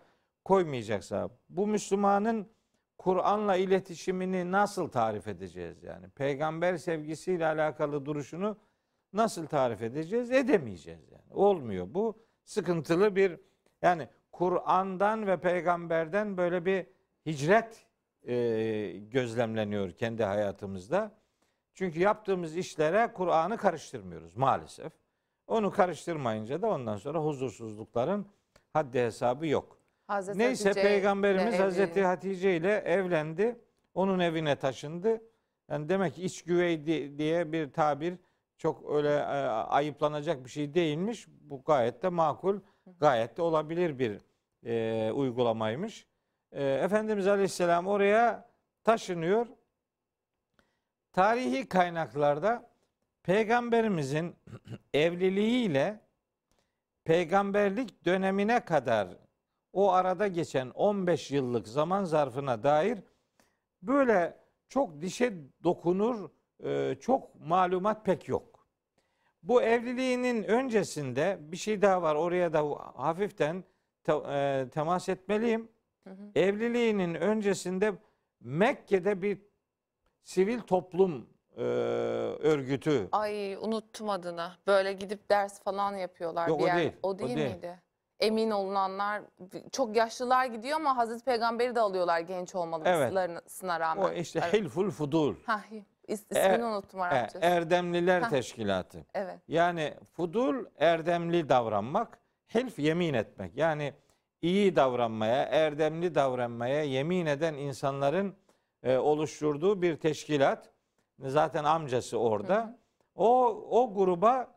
koymayacaksa 0.45 1.29
bu 1.49 1.67
Müslümanın 1.67 2.49
Kur'an'la 2.99 3.57
iletişimini 3.57 4.53
nasıl 4.53 4.89
tarif 4.89 5.29
edeceğiz 5.29 5.83
yani? 5.83 6.09
Peygamber 6.09 6.77
sevgisiyle 6.77 7.47
alakalı 7.47 8.07
duruşunu 8.07 8.57
nasıl 9.13 9.47
tarif 9.47 9.83
edeceğiz? 9.83 10.31
Edemeyeceğiz 10.31 11.11
yani. 11.13 11.33
Olmuyor. 11.35 11.87
Bu 11.95 12.19
sıkıntılı 12.45 13.17
bir 13.17 13.41
yani 13.83 14.09
Kur'an'dan 14.33 15.27
ve 15.27 15.41
peygamberden 15.41 16.37
böyle 16.37 16.65
bir 16.65 16.87
hicret 17.27 17.87
e, 18.27 18.93
gözlemleniyor 19.11 19.93
kendi 19.93 20.25
hayatımızda. 20.25 21.11
Çünkü 21.75 22.01
yaptığımız 22.01 22.57
işlere 22.57 23.13
Kur'an'ı 23.13 23.57
karıştırmıyoruz 23.57 24.37
maalesef. 24.37 24.93
Onu 25.47 25.71
karıştırmayınca 25.71 26.63
da 26.63 26.69
ondan 26.69 26.97
sonra 26.97 27.19
huzursuzlukların 27.25 28.27
haddi 28.73 28.99
hesabı 29.01 29.47
yok. 29.47 29.79
Hazreti 30.07 30.39
Neyse 30.39 30.69
Hatice 30.69 30.89
peygamberimiz 30.89 31.55
ile 31.55 31.63
Hazreti. 31.63 32.05
Hatice 32.05 32.57
ile 32.57 32.73
evlendi. 32.77 33.59
Onun 33.95 34.19
evine 34.19 34.57
taşındı. 34.57 35.21
Yani 35.71 35.89
demek 35.89 36.15
ki 36.15 36.23
iç 36.23 36.43
güvey 36.45 36.87
di- 36.87 37.19
diye 37.19 37.53
bir 37.53 37.73
tabir 37.73 38.15
çok 38.59 38.91
öyle 38.91 39.09
e, 39.09 39.23
ayıplanacak 39.49 40.45
bir 40.45 40.51
şey 40.51 40.75
değilmiş. 40.75 41.27
Bu 41.41 41.63
gayet 41.63 42.03
de 42.03 42.09
makul, 42.09 42.61
gayet 43.01 43.37
de 43.37 43.43
olabilir 43.43 43.99
bir 43.99 44.21
e, 44.67 45.13
uygulamaymış. 45.13 46.07
E, 46.57 46.65
Efendimiz 46.65 47.27
Aleyhisselam 47.27 47.87
oraya 47.87 48.49
taşınıyor. 48.85 49.47
Tarihi 51.13 51.69
kaynaklarda 51.69 52.71
peygamberimizin 53.23 54.37
evliliğiyle 54.95 56.01
peygamberlik 57.05 58.05
dönemine 58.05 58.65
kadar 58.65 59.09
o 59.73 59.93
arada 59.93 60.29
geçen 60.29 60.71
15 60.71 61.31
yıllık 61.31 61.69
zaman 61.69 62.05
zarfına 62.05 62.63
dair 62.63 62.99
böyle 63.83 64.37
çok 64.69 65.01
dişe 65.01 65.35
dokunur 65.65 66.31
e, 66.65 66.95
çok 67.01 67.41
malumat 67.41 68.05
pek 68.05 68.29
yok. 68.29 68.67
Bu 69.43 69.63
evliliğinin 69.63 70.43
öncesinde 70.45 71.39
bir 71.41 71.57
şey 71.57 71.83
daha 71.83 72.03
var. 72.03 72.15
Oraya 72.15 72.53
da 72.53 72.63
hafiften 72.95 73.65
te- 74.05 74.13
e, 74.29 74.69
temas 74.69 75.09
etmeliyim. 75.09 75.76
Hı 76.07 76.11
hı. 76.11 76.15
Evliliğinin 76.35 77.15
öncesinde 77.15 77.93
Mekke'de 78.41 79.23
bir 79.23 79.39
sivil 80.23 80.61
toplum 80.61 81.27
e, 81.57 81.61
örgütü 82.41 83.09
Ay 83.13 83.55
unuttum 83.57 84.11
adını. 84.11 84.53
Böyle 84.67 84.93
gidip 84.93 85.31
ders 85.31 85.63
falan 85.63 85.97
yapıyorlar 85.97 86.49
Yok, 86.49 86.59
bir 86.59 86.65
o 86.65 86.67
yer. 86.67 86.77
değil, 86.77 86.93
O 87.03 87.19
değil 87.19 87.33
o 87.33 87.37
değil. 87.37 87.51
miydi? 87.55 87.83
Emin 88.21 88.51
olunanlar 88.51 89.23
çok 89.73 89.97
yaşlılar 89.97 90.47
gidiyor 90.47 90.77
ama 90.77 90.97
Hazreti 90.97 91.25
Peygamberi 91.25 91.75
de 91.75 91.81
alıyorlar 91.81 92.21
genç 92.21 92.55
olmalarına 92.55 93.81
rağmen. 93.81 94.03
o 94.03 94.13
işte 94.13 94.41
Evet. 94.45 94.53
Hilful 94.55 94.91
Fudul 94.91 95.35
Hah, 95.47 95.63
is, 96.09 96.25
ismini 96.31 96.63
E- 96.63 96.65
unuttum 96.65 97.01
e, 97.01 97.03
Arapçası. 97.03 97.45
Erdemliler 97.47 98.23
Heh. 98.23 98.29
Teşkilatı. 98.29 99.07
evet. 99.15 99.39
Yani 99.49 99.95
fudul 100.13 100.65
erdemli 100.79 101.49
davranmak, 101.49 102.19
hilf 102.55 102.79
yemin 102.79 103.15
etmek. 103.15 103.57
Yani 103.57 103.95
iyi 104.47 104.77
davranmaya, 104.77 105.43
erdemli 105.43 106.15
davranmaya 106.15 106.83
yemin 106.83 107.27
eden 107.27 107.55
insanların 107.55 108.35
e, 108.83 108.97
oluşturduğu 108.97 109.83
bir 109.83 109.97
teşkilat. 109.97 110.71
Zaten 111.19 111.65
amcası 111.65 112.19
orada. 112.19 112.79
O 113.15 113.47
o 113.71 113.95
gruba 113.95 114.55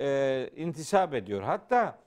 e, 0.00 0.50
intisap 0.56 1.14
ediyor. 1.14 1.42
Hatta 1.42 1.98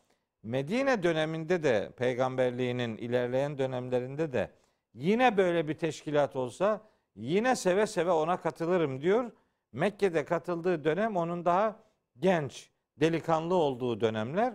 Medine 0.44 1.04
döneminde 1.04 1.64
de 1.64 1.92
peygamberliğinin 1.98 2.98
ilerleyen 2.98 3.58
dönemlerinde 3.58 4.34
de 4.34 4.52
yine 4.94 5.38
böyle 5.38 5.68
bir 5.68 5.74
teşkilat 5.74 6.36
olsa 6.36 6.82
yine 7.16 7.56
seve 7.56 7.88
seve 7.88 8.12
ona 8.12 8.38
katılırım 8.42 9.02
diyor. 9.02 9.32
Mekke'de 9.72 10.26
katıldığı 10.26 10.84
dönem 10.84 11.18
onun 11.18 11.46
daha 11.46 11.80
genç, 12.20 12.70
delikanlı 12.98 13.56
olduğu 13.56 14.02
dönemler. 14.02 14.54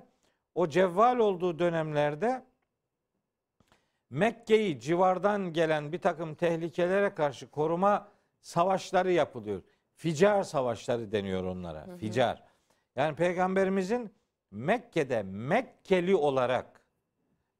O 0.55 0.69
cevval 0.69 1.19
olduğu 1.19 1.59
dönemlerde 1.59 2.43
Mekke'yi 4.13 4.81
civardan 4.81 5.53
gelen 5.53 5.93
bir 5.93 5.99
takım 5.99 6.35
tehlikelere 6.35 7.15
karşı 7.15 7.51
koruma 7.51 8.09
savaşları 8.41 9.13
yapılıyor. 9.13 9.63
Ficar 9.95 10.43
savaşları 10.43 11.13
deniyor 11.13 11.45
onlara. 11.45 11.97
Ficar. 11.97 12.43
Yani 12.97 13.17
peygamberimizin 13.17 14.13
Mekke'de 14.51 15.23
Mekkeli 15.23 16.17
olarak 16.17 16.81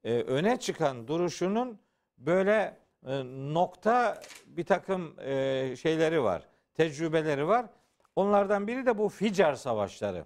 e, 0.03 0.13
öne 0.13 0.59
çıkan 0.59 1.07
duruşunun 1.07 1.79
böyle 2.17 2.77
e, 3.05 3.23
nokta 3.53 4.21
bir 4.45 4.65
takım 4.65 5.19
e, 5.19 5.75
şeyleri 5.75 6.23
var. 6.23 6.47
Tecrübeleri 6.73 7.47
var. 7.47 7.65
Onlardan 8.15 8.67
biri 8.67 8.85
de 8.85 8.97
bu 8.97 9.09
Ficar 9.09 9.55
savaşları. 9.55 10.25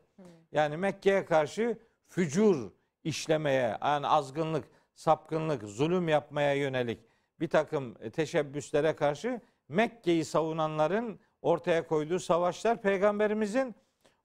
Yani 0.51 0.78
Mekke'ye 0.78 1.25
karşı 1.25 1.78
fücur 2.07 2.71
işlemeye, 3.03 3.78
yani 3.82 4.07
azgınlık, 4.07 4.65
sapkınlık, 4.98 5.64
zulüm 5.64 6.10
yapmaya 6.10 6.54
yönelik 6.54 7.00
bir 7.39 7.48
takım 7.48 7.95
e, 8.00 8.10
teşebbüslere 8.10 8.95
karşı 8.95 9.41
Mekke'yi 9.70 10.26
savunanların 10.26 11.20
ortaya 11.41 11.88
koyduğu 11.88 12.20
savaşlar 12.20 12.82
peygamberimizin 12.82 13.76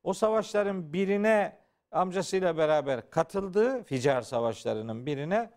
o 0.03 0.13
savaşların 0.13 0.93
birine 0.93 1.59
amcasıyla 1.91 2.57
beraber 2.57 3.11
katıldığı 3.11 3.83
Ficar 3.83 4.23
savaşlarının 4.23 5.07
birine 5.07 5.51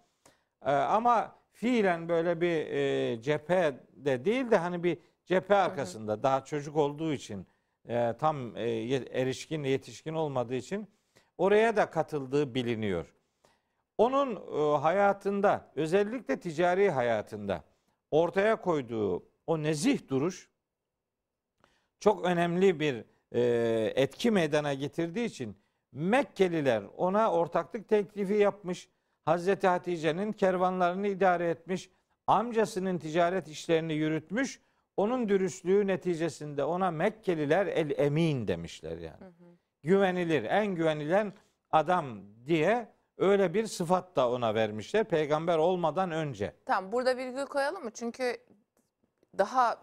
e, 0.66 0.72
ama 0.72 1.36
fiilen 1.52 2.10
böyle 2.10 2.42
bir 2.42 2.68
e, 2.68 3.22
cephede 3.22 4.26
değil 4.26 4.52
de 4.52 4.58
hani 4.58 4.84
bir 4.84 4.98
cephe 5.26 5.56
arkasında 5.56 6.24
daha 6.24 6.46
çocuk 6.46 6.76
olduğu 6.76 7.14
için 7.14 7.48
e, 7.88 8.14
tam 8.20 8.58
e, 8.58 8.70
erişkin 9.12 9.64
yetişkin 9.64 10.14
olmadığı 10.14 10.56
için 10.56 10.88
oraya 11.38 11.76
da 11.76 11.90
katıldığı 11.90 12.56
biliniyor. 12.56 13.15
Onun 13.98 14.36
e, 14.36 14.78
hayatında 14.78 15.72
özellikle 15.76 16.40
ticari 16.40 16.90
hayatında 16.90 17.64
ortaya 18.12 18.56
koyduğu 18.62 19.24
o 19.48 19.64
nezih 19.64 20.08
duruş 20.08 20.50
çok 22.00 22.26
önemli 22.26 22.80
bir 22.80 23.06
e, 23.32 23.42
etki 23.96 24.32
meydana 24.32 24.74
getirdiği 24.74 25.26
için 25.26 25.58
Mekkeliler 25.96 26.84
ona 26.98 27.32
ortaklık 27.32 27.90
teklifi 27.90 28.34
yapmış. 28.34 28.90
Hazreti 29.26 29.68
Hatice'nin 29.68 30.32
kervanlarını 30.32 31.08
idare 31.08 31.50
etmiş. 31.50 31.90
Amcasının 32.28 32.98
ticaret 32.98 33.48
işlerini 33.48 33.94
yürütmüş. 33.94 34.62
Onun 34.98 35.30
dürüstlüğü 35.30 35.88
neticesinde 35.88 36.64
ona 36.64 36.92
Mekkeliler 36.92 37.68
el 37.68 37.92
emin 37.98 38.48
demişler 38.48 38.98
yani. 38.98 39.34
Güvenilir, 39.84 40.44
en 40.44 40.76
güvenilen 40.76 41.34
adam 41.72 42.22
diye 42.46 42.88
öyle 43.18 43.54
bir 43.54 43.66
sıfat 43.68 44.16
da 44.16 44.30
ona 44.32 44.56
vermişler 44.56 45.04
peygamber 45.04 45.58
olmadan 45.58 46.12
önce. 46.12 46.54
Tamam 46.66 46.92
burada 46.92 47.18
virgül 47.18 47.46
koyalım 47.46 47.84
mı? 47.84 47.92
Çünkü 47.92 48.38
daha 49.38 49.78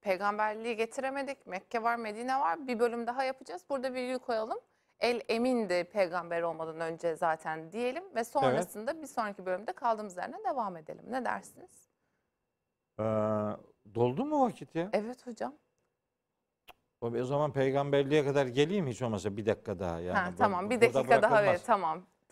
peygamberliği 0.00 0.76
getiremedik. 0.76 1.46
Mekke 1.46 1.82
var, 1.82 1.96
Medine 1.96 2.40
var. 2.40 2.66
Bir 2.66 2.78
bölüm 2.78 3.06
daha 3.06 3.24
yapacağız. 3.24 3.64
Burada 3.70 3.94
virgül 3.94 4.18
koyalım. 4.18 4.58
El 5.00 5.20
emindi 5.28 5.84
peygamber 5.92 6.42
olmadan 6.42 6.80
önce 6.80 7.16
zaten 7.16 7.72
diyelim 7.72 8.04
ve 8.14 8.24
sonrasında 8.24 9.02
bir 9.02 9.06
sonraki 9.06 9.46
bölümde 9.46 9.72
kaldığımız 9.72 10.16
yerden 10.16 10.44
devam 10.44 10.76
edelim. 10.76 11.04
Ne 11.08 11.24
dersiniz? 11.24 11.88
Ee, 12.98 13.02
doldu 13.94 14.24
mu 14.24 14.46
vakit 14.46 14.74
ya? 14.74 14.90
Evet 14.92 15.26
hocam. 15.26 15.54
O 17.00 17.06
o 17.06 17.24
zaman 17.24 17.52
peygamberliğe 17.52 18.24
kadar 18.24 18.46
geleyim 18.46 18.86
hiç 18.86 19.02
olmasa 19.02 19.36
bir 19.36 19.46
dakika 19.46 19.78
daha. 19.78 20.00
Yani 20.00 20.18
ha, 20.18 20.30
Bu- 20.32 20.36
tamam 20.36 20.70
bir 20.70 20.80
burada 20.80 20.94
dakika 20.94 21.22
daha 21.22 21.30
bırakılmaz. 21.30 21.44
evet 21.56 21.64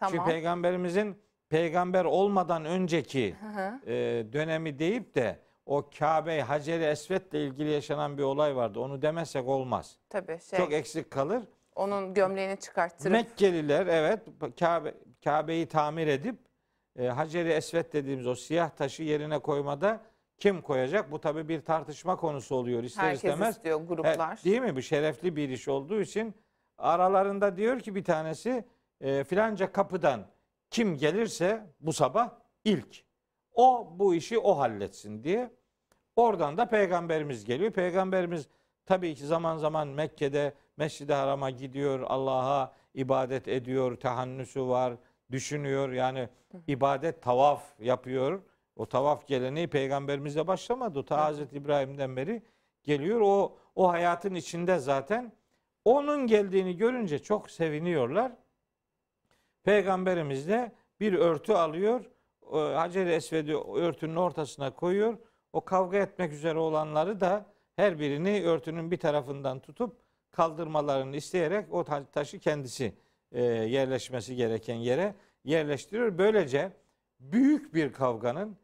tamam. 0.03 0.25
Çünkü 0.25 0.31
peygamberimizin 0.31 1.17
peygamber 1.49 2.05
olmadan 2.05 2.65
önceki 2.65 3.37
Hı 3.41 3.47
hı. 3.61 3.91
e, 3.93 4.33
dönemi 4.33 4.79
deyip 4.79 5.15
de 5.15 5.39
o 5.67 5.91
Kabe 5.99 6.41
Hacer-i 6.41 6.85
Esved'le 6.85 7.35
ilgili 7.35 7.71
yaşanan 7.71 8.19
bir 8.19 8.23
olay 8.23 8.57
vardı. 8.57 8.81
Onu 8.81 9.03
demezsek 9.03 9.49
olmaz. 9.49 9.97
Tabii 10.11 10.39
şey 10.51 10.59
Çok 10.59 10.73
eksik 10.73 11.11
kalır. 11.11 11.43
onun 11.77 12.15
gömleğini 12.15 12.57
çıkarttırıp 12.61 13.13
Mekkeliler 13.13 13.87
evet 13.87 14.21
Kabe 14.61 14.95
Kabe'yi 15.25 15.67
tamir 15.69 16.07
edip 16.07 16.37
e, 16.99 17.07
Hacer-i 17.07 17.49
Esved 17.49 17.93
dediğimiz 17.93 18.27
o 18.27 18.35
siyah 18.35 18.71
taşı 18.71 19.03
yerine 19.03 19.39
koymada 19.39 20.01
kim 20.39 20.63
koyacak? 20.63 21.13
Bu 21.13 21.21
tabii 21.21 21.49
bir 21.49 21.61
tartışma 21.61 22.17
konusu 22.17 22.55
oluyor 22.55 22.83
ister 22.83 23.03
herkes 23.05 23.25
istemez. 23.25 23.57
istiyor 23.57 23.81
E, 23.81 23.85
gruplar. 23.85 24.45
değil 24.45 24.61
mi? 24.61 24.77
Bu 24.77 24.83
şerefli 24.83 25.37
bir 25.37 25.49
iş 25.49 25.69
olduğu 25.69 26.01
için 26.01 26.35
aralarında 26.79 27.57
diyor 27.57 27.81
ki 27.81 27.95
bir 27.95 28.05
tanesi 28.05 28.65
e, 29.03 29.25
filanca 29.25 29.73
kapıdan 29.73 30.27
kim 30.71 30.97
gelirse 30.97 31.67
bu 31.81 31.93
sabah 31.93 32.31
ilk 32.65 33.05
o 33.55 33.93
bu 33.97 34.15
işi 34.15 34.39
o 34.39 34.59
halletsin 34.59 35.25
diye. 35.25 35.51
Oradan 36.17 36.57
da 36.57 36.69
peygamberimiz 36.69 37.45
geliyor. 37.45 37.73
Peygamberimiz 37.73 38.49
tabii 38.87 39.15
ki 39.15 39.27
zaman 39.27 39.57
zaman 39.57 39.89
Mekke'de 39.89 40.55
Mescid-i 40.77 41.13
Haram'a 41.13 41.51
gidiyor, 41.51 42.01
Allah'a 42.01 42.73
ibadet 42.95 43.49
ediyor, 43.49 43.97
tahannüsü 43.97 44.67
var, 44.67 44.95
düşünüyor. 45.31 45.93
Yani 45.93 46.29
ibadet, 46.67 47.23
tavaf 47.23 47.81
yapıyor. 47.81 48.43
O 48.77 48.87
tavaf 48.87 49.27
geleneği 49.27 49.69
peygamberimizle 49.69 50.47
başlamadı. 50.47 51.05
Ta 51.05 51.25
Hazreti 51.25 51.57
İbrahim'den 51.57 52.17
beri 52.17 52.43
geliyor. 52.83 53.21
O 53.21 53.57
o 53.75 53.93
hayatın 53.93 54.35
içinde 54.35 54.79
zaten 54.79 55.33
onun 55.85 56.27
geldiğini 56.27 56.77
görünce 56.77 57.19
çok 57.19 57.51
seviniyorlar. 57.51 58.33
Peygamberimiz 59.65 60.49
de 60.49 60.73
bir 61.01 61.13
örtü 61.13 61.53
alıyor. 61.53 62.05
Hacer-i 62.51 63.11
Esved'i 63.11 63.57
örtünün 63.57 64.17
ortasına 64.17 64.71
koyuyor. 64.75 65.19
O 65.53 65.61
kavga 65.65 65.99
etmek 65.99 66.33
üzere 66.33 66.59
olanları 66.59 67.21
da 67.21 67.47
her 67.77 67.99
birini 67.99 68.43
örtünün 68.45 68.91
bir 68.91 68.97
tarafından 68.97 69.61
tutup 69.61 69.97
kaldırmalarını 70.31 71.17
isteyerek 71.17 71.73
o 71.75 71.85
ta- 71.85 72.05
taşı 72.05 72.39
kendisi 72.39 72.93
e, 73.33 73.43
yerleşmesi 73.45 74.37
gereken 74.37 74.75
yere 74.75 75.15
yerleştiriyor. 75.45 76.19
Böylece 76.19 76.73
büyük 77.21 77.75
bir 77.75 77.93
kavganın 77.93 78.57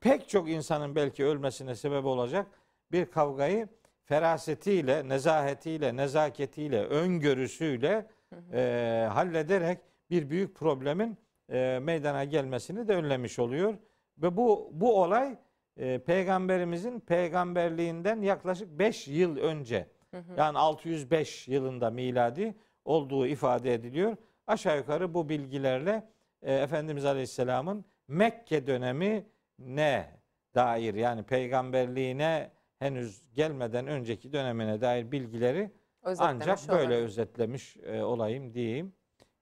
pek 0.00 0.28
çok 0.28 0.50
insanın 0.50 0.94
belki 0.94 1.24
ölmesine 1.24 1.74
sebep 1.74 2.04
olacak 2.04 2.46
bir 2.92 3.06
kavgayı 3.06 3.68
ferasetiyle, 4.04 5.08
nezahetiyle, 5.08 5.96
nezaketiyle, 5.96 6.84
öngörüsüyle 6.84 8.06
e, 8.52 9.08
hallederek 9.12 9.78
bir 10.12 10.30
büyük 10.30 10.54
problemin 10.54 11.18
e, 11.48 11.78
meydana 11.82 12.24
gelmesini 12.24 12.88
de 12.88 12.94
önlemiş 12.94 13.38
oluyor. 13.38 13.74
Ve 14.18 14.36
bu 14.36 14.70
bu 14.72 15.02
olay 15.02 15.36
e, 15.76 15.98
peygamberimizin 15.98 17.00
peygamberliğinden 17.00 18.22
yaklaşık 18.22 18.78
5 18.78 19.08
yıl 19.08 19.36
önce 19.36 19.88
yani 20.36 20.58
605 20.58 21.48
yılında 21.48 21.90
miladi 21.90 22.54
olduğu 22.84 23.26
ifade 23.26 23.74
ediliyor. 23.74 24.16
Aşağı 24.46 24.76
yukarı 24.76 25.14
bu 25.14 25.28
bilgilerle 25.28 26.08
e, 26.42 26.54
Efendimiz 26.54 27.04
Aleyhisselam'ın 27.04 27.84
Mekke 28.08 28.66
dönemi 28.66 29.26
ne 29.58 30.08
dair 30.54 30.94
yani 30.94 31.22
peygamberliğine 31.22 32.50
henüz 32.78 33.22
gelmeden 33.34 33.86
önceki 33.86 34.32
dönemine 34.32 34.80
dair 34.80 35.12
bilgileri 35.12 35.70
Özetlemiş 36.02 36.42
ancak 36.42 36.68
böyle 36.68 36.82
olabilir. 36.86 37.04
özetlemiş 37.04 37.76
e, 37.76 38.02
olayım 38.02 38.54
diyeyim. 38.54 38.92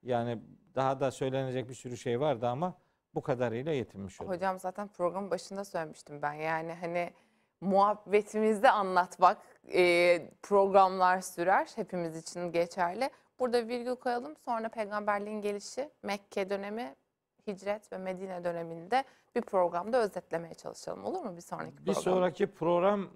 Yani 0.02 0.38
daha 0.80 1.00
da 1.00 1.10
söylenecek 1.10 1.68
bir 1.68 1.74
sürü 1.74 1.96
şey 1.96 2.20
vardı 2.20 2.48
ama 2.48 2.74
bu 3.14 3.22
kadarıyla 3.22 3.72
yetinmiş 3.72 4.20
oldum. 4.20 4.32
Hocam 4.32 4.58
zaten 4.58 4.88
programın 4.88 5.30
başında 5.30 5.64
söylemiştim 5.64 6.22
ben. 6.22 6.32
Yani 6.32 6.72
hani 6.74 7.10
muhabbetimizde 7.60 8.70
anlatmak 8.70 9.38
e, 9.74 9.82
programlar 10.42 11.20
sürer. 11.20 11.68
Hepimiz 11.76 12.16
için 12.16 12.52
geçerli. 12.52 13.10
Burada 13.38 13.68
virgül 13.68 13.96
koyalım. 13.96 14.36
Sonra 14.44 14.68
peygamberliğin 14.68 15.40
gelişi, 15.42 15.90
Mekke 16.02 16.50
dönemi, 16.50 16.94
hicret 17.46 17.92
ve 17.92 17.98
Medine 17.98 18.44
döneminde 18.44 19.04
bir 19.34 19.40
programda 19.42 20.02
özetlemeye 20.02 20.54
çalışalım. 20.54 21.04
Olur 21.04 21.20
mu 21.24 21.36
bir 21.36 21.40
sonraki 21.42 21.78
Bir 21.78 21.84
program? 21.84 22.02
sonraki 22.02 22.46
program 22.46 23.08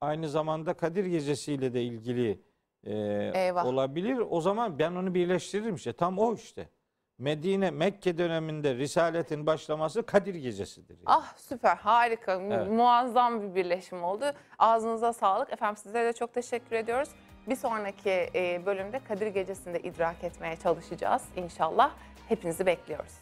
aynı 0.00 0.28
zamanda 0.28 0.74
Kadir 0.74 1.04
Gecesi 1.04 1.52
ile 1.52 1.74
de 1.74 1.82
ilgili 1.82 2.42
e, 2.84 2.92
Eyvah. 3.34 3.66
olabilir. 3.66 4.18
O 4.30 4.40
zaman 4.40 4.78
ben 4.78 4.92
onu 4.92 5.14
birleştiririm 5.14 5.74
işte. 5.74 5.92
Tam 5.92 6.18
o 6.18 6.34
işte. 6.34 6.68
Medine, 7.18 7.70
Mekke 7.70 8.18
döneminde 8.18 8.74
Risaletin 8.74 9.46
başlaması 9.46 10.02
Kadir 10.06 10.34
Gecesidir. 10.34 10.94
yani. 10.94 11.02
Ah 11.06 11.34
süper 11.36 11.76
harika 11.76 12.32
Evet. 12.42 12.68
muazzam 12.70 13.42
bir 13.42 13.54
birleşim 13.54 14.04
oldu. 14.04 14.24
Ağzınıza 14.58 15.12
sağlık. 15.12 15.52
Efendim 15.52 15.76
size 15.76 16.04
de 16.04 16.12
çok 16.12 16.34
teşekkür 16.34 16.76
ediyoruz. 16.76 17.08
Bir 17.48 17.56
sonraki 17.56 18.10
e, 18.34 18.62
bölümde 18.66 19.00
Kadir 19.08 19.26
Gecesi'nde 19.26 19.80
idrak 19.80 20.24
etmeye 20.24 20.56
çalışacağız 20.56 21.22
inşallah. 21.36 21.90
Hepinizi 22.28 22.66
bekliyoruz. 22.66 23.12